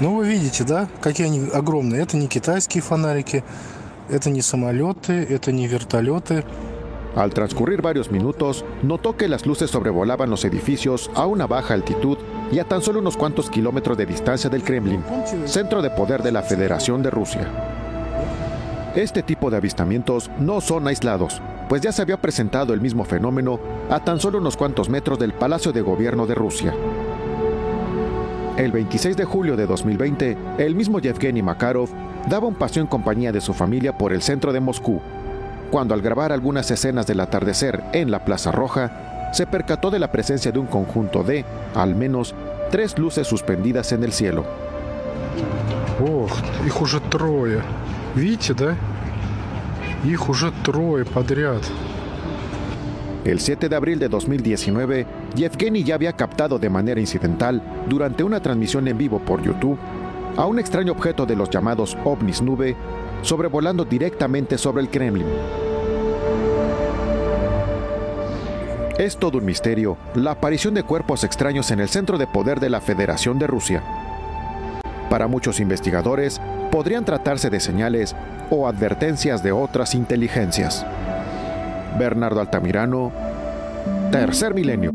Ну, 0.00 0.16
вы 0.16 0.28
видите, 0.28 0.64
да, 0.64 0.88
какие 1.00 1.26
они 1.26 1.48
огромные. 1.52 2.02
Это 2.02 2.16
не 2.16 2.26
китайские 2.26 2.82
фонарики, 2.82 3.44
это 4.08 4.30
не 4.30 4.42
самолеты, 4.42 5.12
это 5.12 5.52
не 5.52 5.66
вертолеты. 5.66 6.44
Al 7.16 7.32
transcurrir 7.34 7.82
varios 7.82 8.10
minutos, 8.10 8.64
notó 8.82 9.16
que 9.16 9.28
las 9.28 9.44
luces 9.44 9.70
sobrevolaban 9.70 10.30
los 10.30 10.44
edificios 10.44 11.10
a 11.14 11.26
una 11.26 11.46
baja 11.46 11.74
altitud 11.74 12.18
y 12.52 12.60
a 12.60 12.64
tan 12.64 12.82
solo 12.82 13.00
unos 13.00 13.16
cuantos 13.16 13.50
kilómetros 13.50 13.98
de 13.98 14.06
distancia 14.06 14.48
del 14.48 14.62
Kremlin, 14.62 15.02
centro 15.44 15.82
de 15.82 15.90
poder 15.90 16.22
de 16.22 16.32
la 16.32 16.42
Federación 16.42 17.02
de 17.02 17.10
Rusia. 17.10 17.73
Este 18.95 19.23
tipo 19.23 19.51
de 19.51 19.57
avistamientos 19.57 20.31
no 20.39 20.61
son 20.61 20.87
aislados, 20.87 21.41
pues 21.67 21.81
ya 21.81 21.91
se 21.91 22.01
había 22.01 22.15
presentado 22.15 22.73
el 22.73 22.79
mismo 22.79 23.03
fenómeno 23.03 23.59
a 23.89 23.99
tan 23.99 24.21
solo 24.21 24.37
unos 24.37 24.55
cuantos 24.55 24.87
metros 24.87 25.19
del 25.19 25.33
Palacio 25.33 25.73
de 25.73 25.81
Gobierno 25.81 26.25
de 26.25 26.33
Rusia. 26.33 26.73
El 28.55 28.71
26 28.71 29.17
de 29.17 29.25
julio 29.25 29.57
de 29.57 29.67
2020, 29.67 30.37
el 30.59 30.75
mismo 30.75 30.99
Yevgeny 30.99 31.41
Makarov 31.41 31.89
daba 32.29 32.47
un 32.47 32.55
paseo 32.55 32.83
en 32.83 32.87
compañía 32.87 33.33
de 33.33 33.41
su 33.41 33.53
familia 33.53 33.97
por 33.97 34.13
el 34.13 34.21
centro 34.21 34.53
de 34.53 34.61
Moscú, 34.61 35.01
cuando 35.71 35.93
al 35.93 36.01
grabar 36.01 36.31
algunas 36.31 36.71
escenas 36.71 37.05
del 37.05 37.19
atardecer 37.19 37.83
en 37.91 38.11
la 38.11 38.23
Plaza 38.23 38.53
Roja, 38.53 39.29
se 39.33 39.45
percató 39.45 39.91
de 39.91 39.99
la 39.99 40.09
presencia 40.09 40.53
de 40.53 40.59
un 40.59 40.67
conjunto 40.67 41.21
de, 41.21 41.43
al 41.73 41.95
menos, 41.95 42.33
tres 42.71 42.97
luces 42.97 43.27
suspendidas 43.27 43.91
en 43.91 44.05
el 44.05 44.13
cielo. 44.13 44.45
Oh, 46.01 46.27
Видите, 48.14 48.54
да? 48.54 48.76
Их 50.04 50.28
уже 50.28 50.52
трое 50.64 51.04
подряд. 51.04 51.62
El 53.24 53.38
7 53.38 53.68
de 53.68 53.76
abril 53.76 53.98
de 53.98 54.08
2019, 54.08 55.06
Yevgeny 55.34 55.84
ya 55.84 55.94
había 55.94 56.14
captado 56.14 56.58
de 56.58 56.70
manera 56.70 57.00
incidental, 57.00 57.62
durante 57.86 58.24
una 58.24 58.40
transmisión 58.40 58.88
en 58.88 58.96
vivo 58.96 59.18
por 59.18 59.42
YouTube, 59.42 59.78
a 60.36 60.46
un 60.46 60.58
extraño 60.58 60.92
objeto 60.92 61.26
de 61.26 61.36
los 61.36 61.50
llamados 61.50 61.96
ovnis 62.04 62.40
nube 62.40 62.76
sobrevolando 63.22 63.84
directamente 63.84 64.56
sobre 64.56 64.82
el 64.82 64.88
Kremlin. 64.88 65.26
Es 68.98 69.16
todo 69.16 69.38
un 69.38 69.44
misterio 69.44 69.96
la 70.14 70.32
aparición 70.32 70.74
de 70.74 70.82
cuerpos 70.82 71.24
extraños 71.24 71.70
en 71.70 71.80
el 71.80 71.88
centro 71.88 72.18
de 72.18 72.26
poder 72.26 72.60
de 72.60 72.70
la 72.70 72.80
Federación 72.80 73.38
de 73.38 73.46
Rusia. 73.46 73.82
Para 75.08 75.26
muchos 75.26 75.58
investigadores, 75.60 76.40
podrían 76.75 77.05
tratarse 77.05 77.49
de 77.49 77.61
señales 77.61 78.17
o 78.49 78.67
advertencias 78.67 79.41
de 79.41 79.53
otras 79.53 79.95
inteligencias. 79.95 80.85
Bernardo 81.97 82.41
Altamirano, 82.41 83.13
Tercer 84.11 84.53
Milenio. 84.53 84.91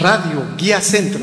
Radio 0.00 0.42
Guía 0.58 0.80
Centro. 0.80 1.20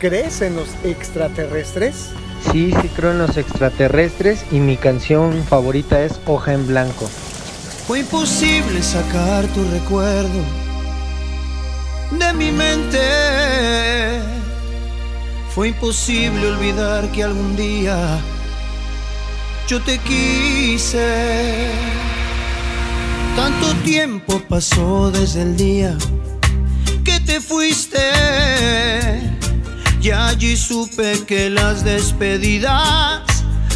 ¿Crees 0.00 0.42
en 0.42 0.56
los 0.56 0.74
extraterrestres? 0.82 2.10
Sí, 2.50 2.74
sí 2.82 2.88
creo 2.96 3.12
en 3.12 3.18
los 3.18 3.36
extraterrestres 3.36 4.44
y 4.50 4.58
mi 4.58 4.76
canción 4.76 5.44
favorita 5.44 6.02
es 6.02 6.18
Hoja 6.26 6.54
en 6.54 6.66
Blanco. 6.66 7.06
Fue 7.86 8.00
imposible 8.00 8.82
sacar 8.82 9.46
tu 9.46 9.62
recuerdo 9.70 10.42
de 12.18 12.32
mi 12.32 12.50
mente. 12.50 14.39
Fue 15.54 15.68
imposible 15.68 16.46
olvidar 16.46 17.10
que 17.10 17.24
algún 17.24 17.56
día 17.56 18.20
yo 19.66 19.80
te 19.82 19.98
quise. 19.98 21.70
Tanto 23.34 23.74
tiempo 23.84 24.40
pasó 24.48 25.10
desde 25.10 25.42
el 25.42 25.56
día 25.56 25.98
que 27.04 27.18
te 27.20 27.40
fuiste. 27.40 27.98
Y 30.00 30.10
allí 30.12 30.56
supe 30.56 31.24
que 31.26 31.50
las 31.50 31.84
despedidas 31.84 33.22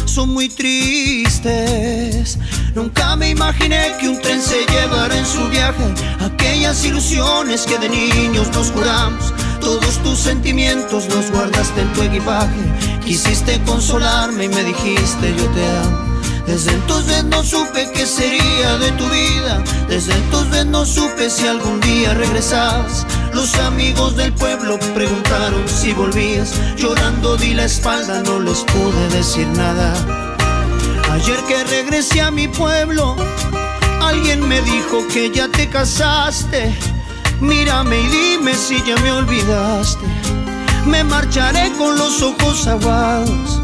son 0.05 0.29
muy 0.29 0.47
tristes. 0.47 2.39
Nunca 2.73 3.17
me 3.17 3.29
imaginé 3.29 3.95
que 3.99 4.07
un 4.07 4.21
tren 4.21 4.41
se 4.41 4.65
llevara 4.65 5.17
en 5.17 5.25
su 5.25 5.47
viaje 5.49 5.83
aquellas 6.21 6.85
ilusiones 6.85 7.65
que 7.65 7.77
de 7.77 7.89
niños 7.89 8.47
nos 8.53 8.71
juramos. 8.71 9.33
Todos 9.65 9.97
tus 10.03 10.19
sentimientos 10.19 11.07
los 11.09 11.31
guardaste 11.31 11.81
en 11.81 11.91
tu 11.93 12.03
equipaje. 12.03 12.99
Quisiste 13.03 13.59
consolarme 13.65 14.43
y 14.43 14.49
me 14.49 14.63
dijiste 14.63 15.33
yo 15.35 15.47
te 15.47 15.65
amo. 15.65 16.21
Desde 16.45 16.71
entonces 16.71 17.23
no 17.23 17.43
supe 17.43 17.89
qué 17.91 18.05
sería 18.05 18.77
de 18.77 18.91
tu 18.91 19.09
vida. 19.09 19.63
Desde 19.89 20.13
entonces 20.13 20.67
no 20.67 20.85
supe 20.85 21.31
si 21.31 21.47
algún 21.47 21.81
día 21.81 22.13
regresabas. 22.13 23.07
Los 23.33 23.55
amigos 23.55 24.15
del 24.15 24.31
pueblo 24.33 24.77
preguntaron 24.93 25.67
si 25.67 25.93
volvías. 25.93 26.53
Llorando 26.77 27.35
di 27.35 27.55
la 27.55 27.65
espalda, 27.65 28.21
no 28.21 28.39
les 28.39 28.59
pude 28.65 29.09
decir 29.17 29.47
nada. 29.47 29.95
Ayer 31.11 31.39
que 31.47 31.63
regresé 31.63 32.21
a 32.21 32.29
mi 32.29 32.47
pueblo, 32.47 33.15
alguien 33.99 34.47
me 34.47 34.61
dijo 34.61 35.07
que 35.11 35.31
ya 35.31 35.47
te 35.47 35.67
casaste. 35.67 36.94
Mírame 37.41 37.99
y 37.99 38.07
dime 38.07 38.53
si 38.55 38.81
ya 38.83 38.95
me 38.97 39.11
olvidaste. 39.11 40.05
Me 40.85 41.03
marcharé 41.03 41.71
con 41.77 41.97
los 41.97 42.21
ojos 42.21 42.67
aguados. 42.67 43.61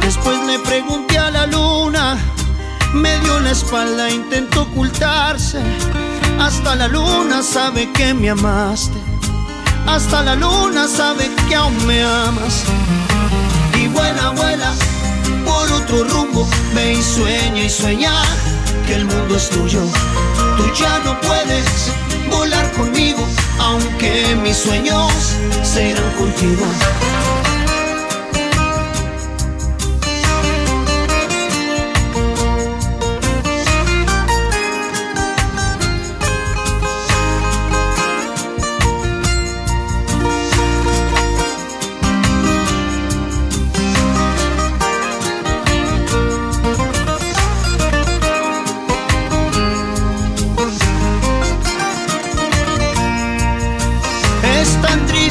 Después 0.00 0.38
le 0.46 0.58
pregunté 0.60 1.18
a 1.18 1.30
la 1.30 1.46
luna, 1.46 2.18
me 2.92 3.18
dio 3.20 3.40
la 3.40 3.50
espalda, 3.50 4.10
intentó 4.10 4.62
ocultarse. 4.62 5.60
Hasta 6.38 6.74
la 6.74 6.88
luna 6.88 7.42
sabe 7.42 7.90
que 7.92 8.14
me 8.14 8.30
amaste. 8.30 8.98
Hasta 9.86 10.22
la 10.22 10.34
luna 10.34 10.86
sabe 10.86 11.30
que 11.48 11.54
aún 11.54 11.86
me 11.86 12.02
amas. 12.02 12.64
Y 13.80 13.88
vuela, 13.88 14.30
vuela 14.30 14.72
por 15.44 15.70
otro 15.72 16.04
rumbo. 16.04 16.48
Ve 16.74 16.92
y 16.94 17.02
sueña 17.02 17.62
y 17.64 17.70
sueña 17.70 18.12
que 18.86 18.94
el 18.94 19.04
mundo 19.04 19.36
es 19.36 19.50
tuyo. 19.50 19.80
Tú 20.56 20.64
ya 20.74 20.98
no 21.04 21.20
puedes 21.20 21.92
volar 22.32 22.70
conmigo, 22.72 23.24
aunque 23.58 24.34
mis 24.42 24.56
sueños 24.56 25.36
serán 25.62 26.10
contigo. 26.12 26.66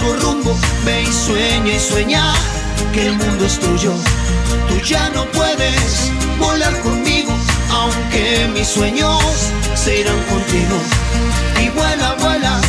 otro 0.00 0.16
rumbo, 0.20 0.56
ve 0.84 1.02
y 1.02 1.12
sueña 1.12 1.74
y 1.74 1.80
sueña 1.80 2.32
que 2.92 3.06
el 3.06 3.12
mundo 3.16 3.44
es 3.44 3.58
tuyo. 3.58 3.92
Tú 4.68 4.80
ya 4.84 5.10
no 5.10 5.24
puedes 5.26 6.10
volar 6.38 6.78
conmigo, 6.80 7.32
aunque 7.70 8.48
mis 8.54 8.68
sueños 8.68 9.22
se 9.74 10.00
irán 10.00 10.20
contigo. 10.24 10.76
Y 11.62 11.68
vuela, 11.70 12.14
vuela 12.20 12.60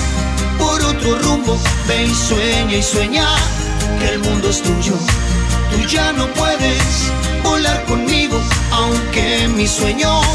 por 0.58 0.84
otro 0.84 1.20
rumbo, 1.20 1.58
ve 1.88 2.06
y 2.06 2.14
sueña 2.14 2.78
y 2.78 2.84
sueña 2.84 3.28
que 4.00 4.10
el 4.10 4.20
mundo 4.20 4.50
es 4.50 4.62
tuyo. 4.62 4.94
tú 5.72 5.88
ya 5.88 6.12
no 6.14 6.28
puedes 6.34 7.12
volar 7.44 7.84
conmigo, 7.86 8.40
aunque 8.72 9.48
mis 9.56 9.72
sueños 9.72 10.26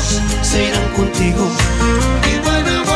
se 0.43 0.65
irán 0.69 0.89
contigo. 0.95 1.47
Y 2.33 2.39
vuela, 2.47 2.83
vuela. 2.85 2.96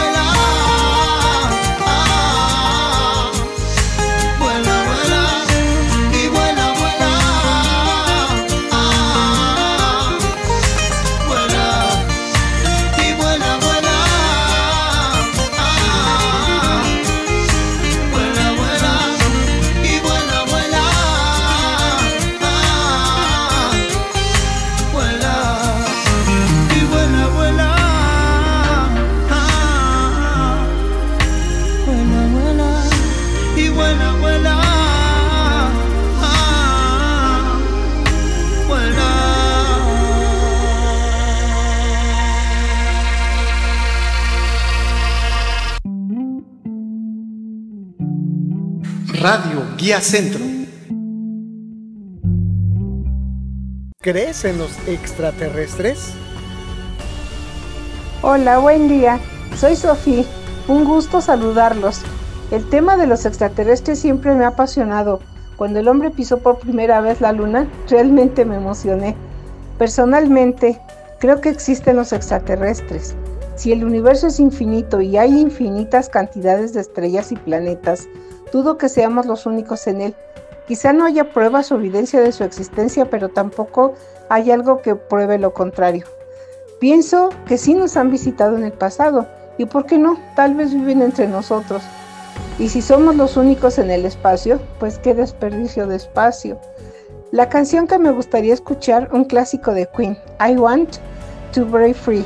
Y 33.56 33.68
vuela, 33.68 34.12
vuela. 34.20 34.58
ah, 36.22 37.58
Radio 49.20 49.62
Guía 49.76 50.00
Centro. 50.00 50.40
¿Crees 54.00 54.46
en 54.46 54.56
los 54.56 54.70
extraterrestres? 54.88 56.14
Hola, 58.22 58.58
buen 58.58 58.88
día. 58.88 59.20
Soy 59.58 59.76
Sofía. 59.76 60.24
Un 60.68 60.84
gusto 60.84 61.20
saludarlos. 61.20 62.00
El 62.50 62.68
tema 62.68 62.96
de 62.96 63.06
los 63.06 63.26
extraterrestres 63.26 64.00
siempre 64.00 64.34
me 64.34 64.44
ha 64.44 64.48
apasionado. 64.48 65.20
Cuando 65.56 65.78
el 65.78 65.86
hombre 65.86 66.10
pisó 66.10 66.38
por 66.38 66.58
primera 66.58 67.00
vez 67.00 67.20
la 67.20 67.30
luna, 67.30 67.68
realmente 67.88 68.44
me 68.44 68.56
emocioné. 68.56 69.14
Personalmente, 69.78 70.80
creo 71.20 71.40
que 71.40 71.48
existen 71.48 71.94
los 71.94 72.12
extraterrestres. 72.12 73.14
Si 73.54 73.70
el 73.70 73.84
universo 73.84 74.26
es 74.26 74.40
infinito 74.40 75.00
y 75.00 75.16
hay 75.16 75.38
infinitas 75.38 76.08
cantidades 76.08 76.72
de 76.72 76.80
estrellas 76.80 77.30
y 77.30 77.36
planetas, 77.36 78.08
dudo 78.52 78.78
que 78.78 78.88
seamos 78.88 79.26
los 79.26 79.46
únicos 79.46 79.86
en 79.86 80.00
él. 80.00 80.16
Quizá 80.66 80.92
no 80.92 81.04
haya 81.04 81.32
pruebas 81.32 81.70
o 81.70 81.76
evidencia 81.76 82.20
de 82.20 82.32
su 82.32 82.42
existencia, 82.42 83.04
pero 83.08 83.28
tampoco 83.28 83.94
hay 84.28 84.50
algo 84.50 84.82
que 84.82 84.96
pruebe 84.96 85.38
lo 85.38 85.54
contrario. 85.54 86.04
Pienso 86.80 87.28
que 87.46 87.58
sí 87.58 87.74
nos 87.74 87.96
han 87.96 88.10
visitado 88.10 88.56
en 88.56 88.64
el 88.64 88.72
pasado, 88.72 89.28
y 89.56 89.66
por 89.66 89.86
qué 89.86 89.98
no, 89.98 90.18
tal 90.34 90.54
vez 90.54 90.74
viven 90.74 91.02
entre 91.02 91.28
nosotros. 91.28 91.82
Y 92.58 92.68
si 92.68 92.82
somos 92.82 93.16
los 93.16 93.36
únicos 93.36 93.78
en 93.78 93.90
el 93.90 94.04
espacio, 94.04 94.60
pues 94.78 94.98
qué 94.98 95.14
desperdicio 95.14 95.86
de 95.86 95.96
espacio. 95.96 96.60
La 97.32 97.48
canción 97.48 97.86
que 97.86 97.98
me 97.98 98.10
gustaría 98.10 98.52
escuchar, 98.52 99.08
un 99.12 99.24
clásico 99.24 99.72
de 99.72 99.88
Queen, 99.96 100.18
I 100.40 100.56
Want 100.56 100.96
to 101.52 101.64
Break 101.64 101.94
Free. 101.94 102.24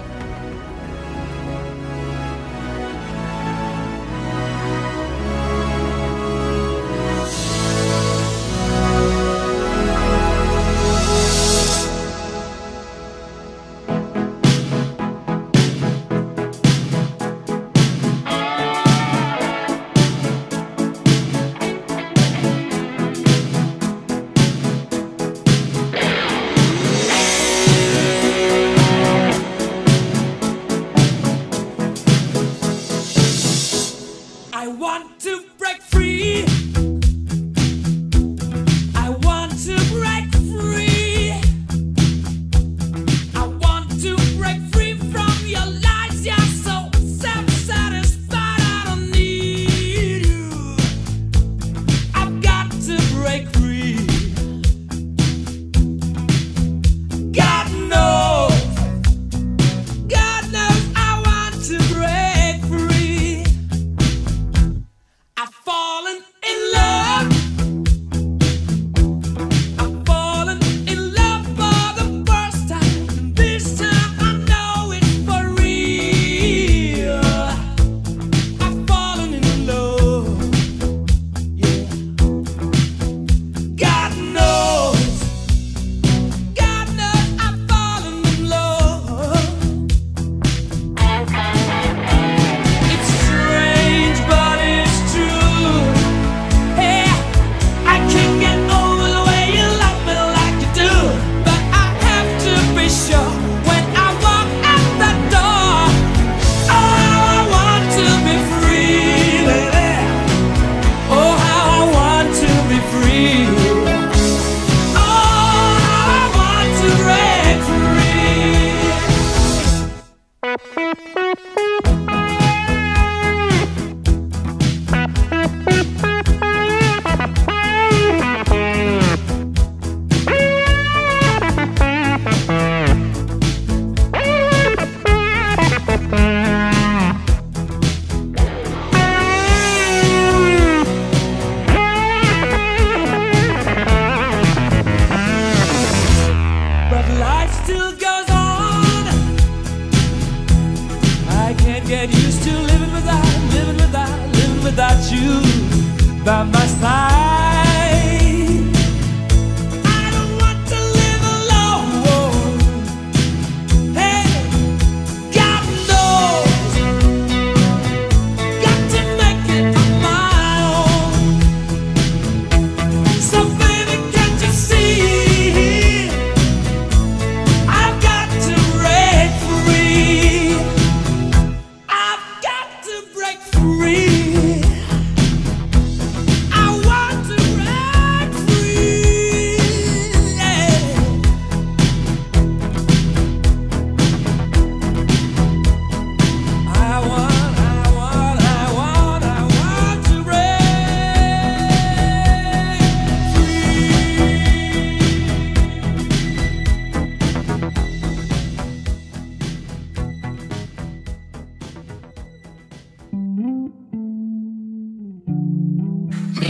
By 156.24 156.42
my 156.44 156.66
side. 156.66 156.83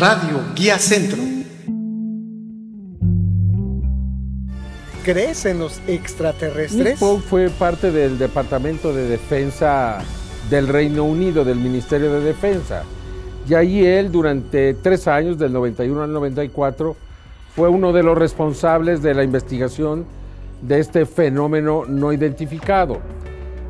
Radio 0.07 0.39
Guía 0.55 0.79
Centro. 0.79 1.17
¿Crees 5.03 5.47
en 5.47 5.59
los 5.59 5.81
extraterrestres? 5.87 6.85
Nick 6.85 6.99
Pope 6.99 7.23
fue 7.23 7.49
parte 7.49 7.91
del 7.91 8.19
Departamento 8.19 8.93
de 8.93 9.09
Defensa 9.09 10.01
del 10.51 10.69
Reino 10.69 11.05
Unido, 11.05 11.43
del 11.43 11.57
Ministerio 11.57 12.13
de 12.13 12.21
Defensa. 12.21 12.83
Y 13.49 13.55
ahí 13.55 13.87
él, 13.87 14.13
durante 14.13 14.75
tres 14.75 15.09
años, 15.09 15.39
del 15.39 15.55
91 15.55 16.03
al 16.03 16.13
94, 16.13 16.97
fue 17.57 17.71
uno 17.71 17.95
de 17.95 18.03
los 18.03 18.19
responsables 18.19 19.01
de 19.01 19.15
la 19.15 19.25
investigación 19.25 20.05
de 20.61 20.81
este 20.81 21.07
fenómeno 21.07 21.85
no 21.89 22.13
identificado. 22.13 22.99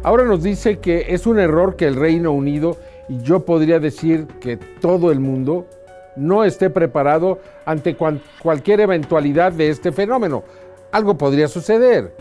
Ahora 0.02 0.24
nos 0.24 0.42
dice 0.42 0.80
que 0.80 1.14
es 1.14 1.28
un 1.28 1.38
error 1.38 1.76
que 1.76 1.86
el 1.86 1.94
Reino 1.94 2.32
Unido, 2.32 2.76
y 3.08 3.22
yo 3.22 3.44
podría 3.44 3.78
decir 3.78 4.26
que 4.40 4.56
todo 4.56 5.12
el 5.12 5.20
mundo, 5.20 5.68
no 6.16 6.44
esté 6.44 6.70
preparado 6.70 7.38
ante 7.64 7.96
cualquier 7.96 8.80
eventualidad 8.80 9.52
de 9.52 9.70
este 9.70 9.92
fenómeno. 9.92 10.44
Algo 10.92 11.18
podría 11.18 11.48
suceder. 11.48 12.14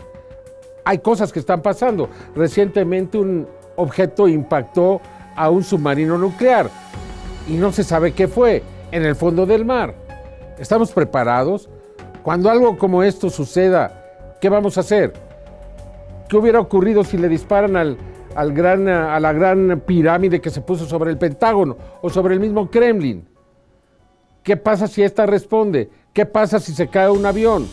Hay 0.84 0.98
cosas 0.98 1.32
que 1.32 1.38
están 1.38 1.62
pasando. 1.62 2.08
Recientemente 2.34 3.18
un 3.18 3.46
objeto 3.76 4.28
impactó 4.28 5.00
a 5.36 5.50
un 5.50 5.62
submarino 5.64 6.18
nuclear 6.18 6.68
y 7.48 7.54
no 7.54 7.72
se 7.72 7.84
sabe 7.84 8.12
qué 8.12 8.28
fue 8.28 8.62
en 8.90 9.04
el 9.04 9.16
fondo 9.16 9.46
del 9.46 9.64
mar. 9.64 9.94
¿Estamos 10.58 10.92
preparados? 10.92 11.68
Cuando 12.22 12.50
algo 12.50 12.78
como 12.78 13.02
esto 13.02 13.30
suceda, 13.30 14.36
¿qué 14.40 14.48
vamos 14.48 14.76
a 14.76 14.80
hacer? 14.80 15.12
¿Qué 16.28 16.36
hubiera 16.36 16.60
ocurrido 16.60 17.04
si 17.04 17.18
le 17.18 17.28
disparan 17.28 17.76
a 17.76 19.20
la 19.20 19.32
gran 19.32 19.82
pirámide 19.86 20.40
que 20.40 20.50
se 20.50 20.60
puso 20.60 20.86
sobre 20.86 21.10
el 21.10 21.18
Pentágono 21.18 21.76
o 22.02 22.08
sobre 22.08 22.34
el 22.34 22.40
mismo 22.40 22.70
Kremlin? 22.70 23.26
¿Qué 24.44 24.58
pasa 24.58 24.88
si 24.88 25.02
esta 25.02 25.24
responde? 25.24 25.88
¿Qué 26.12 26.26
pasa 26.26 26.60
si 26.60 26.74
se 26.74 26.88
cae 26.88 27.08
un 27.08 27.24
avión? 27.24 27.66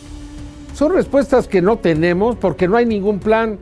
Son 0.74 0.90
respuestas 0.90 1.46
que 1.46 1.60
no 1.60 1.76
tenemos 1.76 2.34
porque 2.36 2.66
no 2.66 2.78
hay 2.78 2.86
ningún 2.86 3.20
plan. 3.20 3.58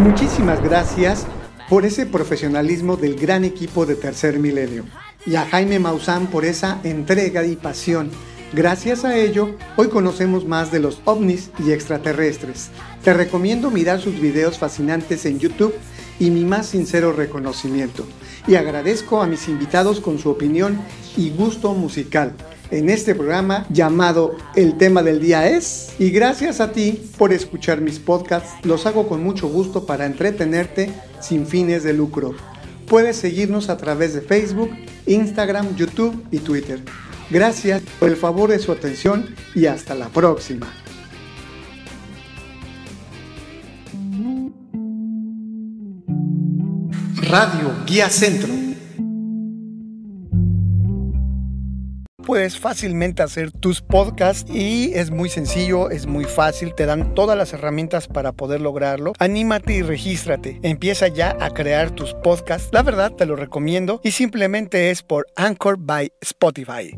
Muchísimas 0.00 0.62
gracias 0.64 1.26
por 1.68 1.84
ese 1.84 2.06
profesionalismo 2.06 2.96
del 2.96 3.16
gran 3.16 3.44
equipo 3.44 3.84
de 3.84 3.96
Tercer 3.96 4.38
Milenio 4.38 4.84
y 5.26 5.36
a 5.36 5.44
Jaime 5.44 5.78
Maussan 5.78 6.28
por 6.28 6.46
esa 6.46 6.80
entrega 6.82 7.44
y 7.44 7.56
pasión. 7.56 8.10
Gracias 8.54 9.04
a 9.04 9.18
ello, 9.18 9.56
hoy 9.76 9.88
conocemos 9.88 10.46
más 10.46 10.72
de 10.72 10.80
los 10.80 11.02
ovnis 11.04 11.50
y 11.58 11.72
extraterrestres. 11.72 12.70
Te 13.04 13.12
recomiendo 13.12 13.70
mirar 13.70 14.00
sus 14.00 14.18
videos 14.20 14.58
fascinantes 14.58 15.26
en 15.26 15.38
YouTube 15.38 15.74
y 16.18 16.30
mi 16.30 16.46
más 16.46 16.66
sincero 16.66 17.12
reconocimiento. 17.12 18.06
Y 18.46 18.54
agradezco 18.54 19.20
a 19.20 19.26
mis 19.26 19.48
invitados 19.48 20.00
con 20.00 20.18
su 20.18 20.30
opinión 20.30 20.78
y 21.16 21.30
gusto 21.30 21.74
musical 21.74 22.32
en 22.70 22.90
este 22.90 23.14
programa 23.14 23.66
llamado 23.70 24.36
El 24.54 24.76
tema 24.76 25.02
del 25.02 25.20
día 25.20 25.48
es. 25.48 25.94
Y 25.98 26.10
gracias 26.10 26.60
a 26.60 26.72
ti 26.72 27.10
por 27.18 27.32
escuchar 27.32 27.80
mis 27.80 27.98
podcasts. 27.98 28.52
Los 28.64 28.86
hago 28.86 29.08
con 29.08 29.22
mucho 29.22 29.48
gusto 29.48 29.86
para 29.86 30.06
entretenerte 30.06 30.92
sin 31.20 31.46
fines 31.46 31.82
de 31.82 31.92
lucro. 31.92 32.34
Puedes 32.86 33.16
seguirnos 33.16 33.68
a 33.68 33.76
través 33.76 34.14
de 34.14 34.20
Facebook, 34.20 34.70
Instagram, 35.06 35.74
YouTube 35.76 36.24
y 36.30 36.38
Twitter. 36.38 36.80
Gracias 37.30 37.82
por 37.98 38.08
el 38.08 38.16
favor 38.16 38.50
de 38.50 38.60
su 38.60 38.70
atención 38.70 39.34
y 39.54 39.66
hasta 39.66 39.94
la 39.94 40.08
próxima. 40.08 40.72
Radio 47.28 47.74
Guía 47.84 48.08
Centro. 48.08 48.48
Puedes 52.24 52.58
fácilmente 52.58 53.22
hacer 53.22 53.50
tus 53.50 53.82
podcasts 53.82 54.48
y 54.48 54.92
es 54.94 55.10
muy 55.10 55.28
sencillo, 55.28 55.90
es 55.90 56.06
muy 56.06 56.24
fácil, 56.24 56.74
te 56.74 56.86
dan 56.86 57.14
todas 57.14 57.36
las 57.36 57.52
herramientas 57.52 58.06
para 58.06 58.32
poder 58.32 58.60
lograrlo. 58.60 59.12
Anímate 59.18 59.74
y 59.74 59.82
regístrate. 59.82 60.60
Empieza 60.62 61.08
ya 61.08 61.36
a 61.40 61.50
crear 61.50 61.90
tus 61.90 62.14
podcasts. 62.14 62.68
La 62.72 62.82
verdad 62.82 63.12
te 63.12 63.26
lo 63.26 63.34
recomiendo 63.34 64.00
y 64.04 64.12
simplemente 64.12 64.90
es 64.90 65.02
por 65.02 65.26
Anchor 65.36 65.78
by 65.78 66.12
Spotify. 66.20 66.96